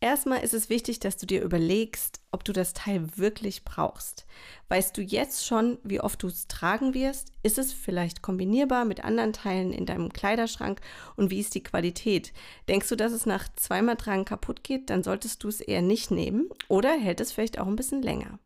[0.00, 4.26] Erstmal ist es wichtig, dass du dir überlegst, ob du das Teil wirklich brauchst.
[4.68, 7.28] Weißt du jetzt schon, wie oft du es tragen wirst?
[7.42, 10.80] Ist es vielleicht kombinierbar mit anderen Teilen in deinem Kleiderschrank?
[11.16, 12.34] Und wie ist die Qualität?
[12.68, 14.90] Denkst du, dass es nach zweimal Tragen kaputt geht?
[14.90, 16.50] Dann solltest du es eher nicht nehmen.
[16.68, 18.38] Oder hält es vielleicht auch ein bisschen länger.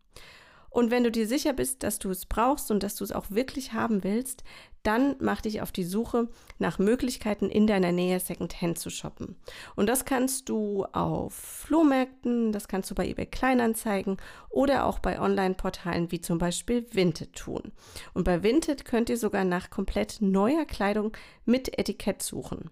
[0.78, 3.32] Und wenn du dir sicher bist, dass du es brauchst und dass du es auch
[3.32, 4.44] wirklich haben willst,
[4.84, 6.28] dann mach dich auf die Suche
[6.60, 9.34] nach Möglichkeiten in deiner Nähe Secondhand zu shoppen.
[9.74, 14.18] Und das kannst du auf Flohmärkten, das kannst du bei eBay Kleinanzeigen
[14.50, 17.72] oder auch bei Online-Portalen wie zum Beispiel Vinted tun.
[18.14, 21.10] Und bei Vinted könnt ihr sogar nach komplett neuer Kleidung
[21.44, 22.70] mit Etikett suchen.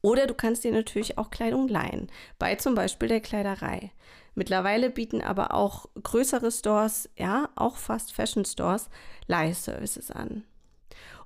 [0.00, 3.92] Oder du kannst dir natürlich auch Kleidung leihen, bei zum Beispiel der Kleiderei.
[4.40, 8.88] Mittlerweile bieten aber auch größere Stores, ja, auch Fast Fashion Stores,
[9.26, 10.44] Leihservices an.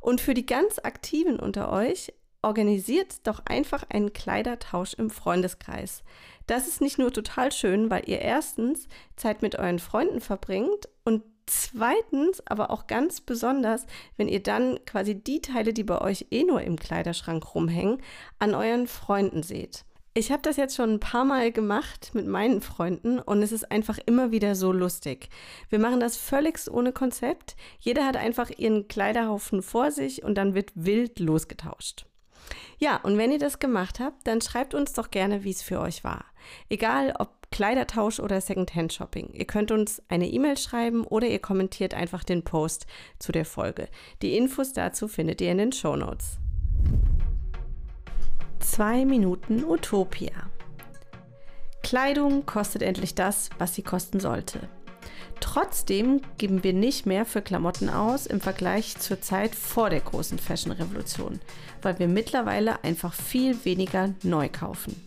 [0.01, 2.13] Und für die ganz Aktiven unter euch,
[2.43, 6.03] organisiert doch einfach einen Kleidertausch im Freundeskreis.
[6.49, 11.23] Das ist nicht nur total schön, weil ihr erstens Zeit mit euren Freunden verbringt und
[11.47, 13.87] zweitens aber auch ganz besonders,
[14.17, 18.03] wenn ihr dann quasi die Teile, die bei euch eh nur im Kleiderschrank rumhängen,
[18.41, 19.85] an euren Freunden seht.
[20.17, 23.73] Ich habe das jetzt schon ein paar Mal gemacht mit meinen Freunden und es ist
[23.73, 25.29] einfach immer wieder so lustig.
[25.71, 27.57] Wir machen das völlig ohne Konzept.
[27.81, 32.07] Jeder hat einfach ihren Kleiderhaufen vor sich und dann wird wild losgetauscht.
[32.79, 35.81] Ja, und wenn ihr das gemacht habt, dann schreibt uns doch gerne, wie es für
[35.81, 36.25] euch war.
[36.69, 39.31] Egal ob Kleidertausch oder Secondhand-Shopping.
[39.33, 42.87] Ihr könnt uns eine E-Mail schreiben oder ihr kommentiert einfach den Post
[43.19, 43.89] zu der Folge.
[44.23, 46.39] Die Infos dazu findet ihr in den Show Notes.
[48.75, 50.33] Zwei Minuten Utopia.
[51.85, 54.69] Kleidung kostet endlich das, was sie kosten sollte.
[55.39, 60.41] Trotzdem geben wir nicht mehr für Klamotten aus im Vergleich zur Zeit vor der großen
[60.41, 61.39] Fashion-Revolution,
[61.83, 65.01] weil wir mittlerweile einfach viel weniger neu kaufen.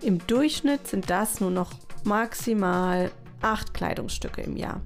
[0.00, 1.72] Im Durchschnitt sind das nur noch
[2.04, 3.10] maximal
[3.40, 4.80] acht Kleidungsstücke im Jahr.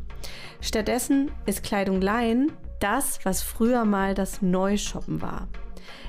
[0.62, 5.48] Stattdessen ist Kleidung leihen das, was früher mal das Neushoppen war.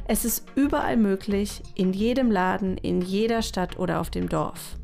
[0.08, 4.78] Es ist überall möglich, in jedem Laden, in jeder Stadt oder auf dem Dorf.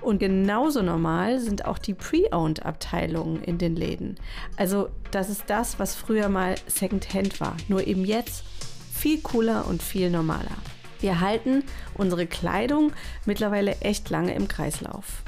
[0.00, 4.16] Und genauso normal sind auch die Pre-Owned-Abteilungen in den Läden.
[4.56, 8.44] Also das ist das, was früher mal Second-Hand war, nur eben jetzt
[8.92, 10.56] viel cooler und viel normaler.
[11.00, 11.64] Wir halten
[11.94, 12.92] unsere Kleidung
[13.26, 15.23] mittlerweile echt lange im Kreislauf.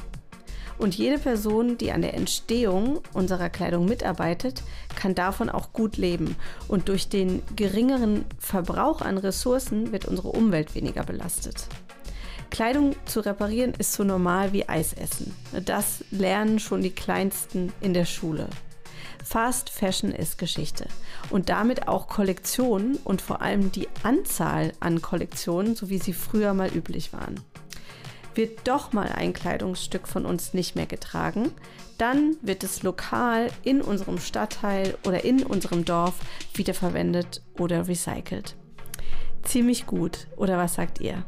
[0.78, 4.62] Und jede Person, die an der Entstehung unserer Kleidung mitarbeitet,
[4.94, 6.36] kann davon auch gut leben.
[6.68, 11.66] Und durch den geringeren Verbrauch an Ressourcen wird unsere Umwelt weniger belastet.
[12.50, 15.34] Kleidung zu reparieren ist so normal wie Eis essen.
[15.64, 18.48] Das lernen schon die Kleinsten in der Schule.
[19.24, 20.86] Fast Fashion ist Geschichte
[21.30, 26.54] und damit auch Kollektionen und vor allem die Anzahl an Kollektionen, so wie sie früher
[26.54, 27.40] mal üblich waren.
[28.36, 31.52] Wird doch mal ein Kleidungsstück von uns nicht mehr getragen,
[31.96, 36.16] dann wird es lokal in unserem Stadtteil oder in unserem Dorf
[36.52, 38.54] wiederverwendet oder recycelt.
[39.42, 41.24] Ziemlich gut, oder was sagt ihr?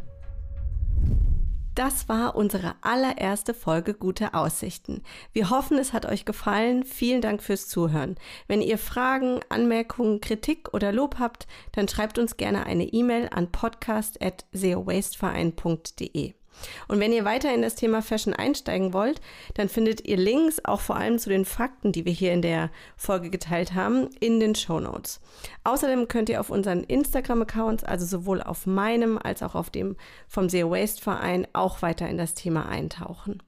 [1.75, 5.03] Das war unsere allererste Folge Gute Aussichten.
[5.33, 6.85] Wir hoffen, es hat euch gefallen.
[6.85, 8.17] Vielen Dank fürs Zuhören.
[8.49, 13.51] Wenn ihr Fragen, Anmerkungen, Kritik oder Lob habt, dann schreibt uns gerne eine E-Mail an
[13.51, 16.35] podcast.seowasteverein.de.
[16.89, 19.21] Und wenn ihr weiter in das Thema Fashion einsteigen wollt,
[19.55, 22.71] dann findet ihr Links auch vor allem zu den Fakten, die wir hier in der
[22.97, 25.21] Folge geteilt haben, in den Show Notes.
[25.65, 29.97] Außerdem könnt ihr auf unseren Instagram-Accounts, also sowohl auf meinem als auch auf dem
[30.27, 33.43] vom Zero Waste Verein, auch weiter in das Thema eintauchen.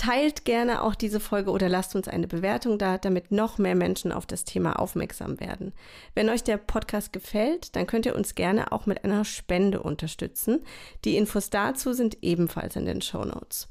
[0.00, 4.12] Teilt gerne auch diese Folge oder lasst uns eine Bewertung da, damit noch mehr Menschen
[4.12, 5.74] auf das Thema aufmerksam werden.
[6.14, 10.64] Wenn euch der Podcast gefällt, dann könnt ihr uns gerne auch mit einer Spende unterstützen.
[11.04, 13.68] Die Infos dazu sind ebenfalls in den Show Notes.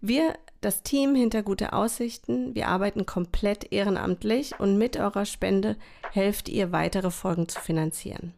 [0.00, 5.76] Wir, das Team hinter Gute Aussichten, wir arbeiten komplett ehrenamtlich und mit eurer Spende
[6.12, 8.34] helft ihr, weitere Folgen zu finanzieren.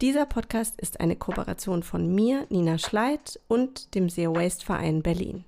[0.00, 5.44] Dieser Podcast ist eine Kooperation von mir, Nina Schleid, und dem Zero Waste Verein Berlin.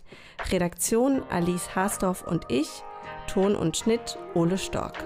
[0.52, 2.68] Redaktion Alice Haasdorf und ich,
[3.26, 5.04] Ton und Schnitt Ole Stork.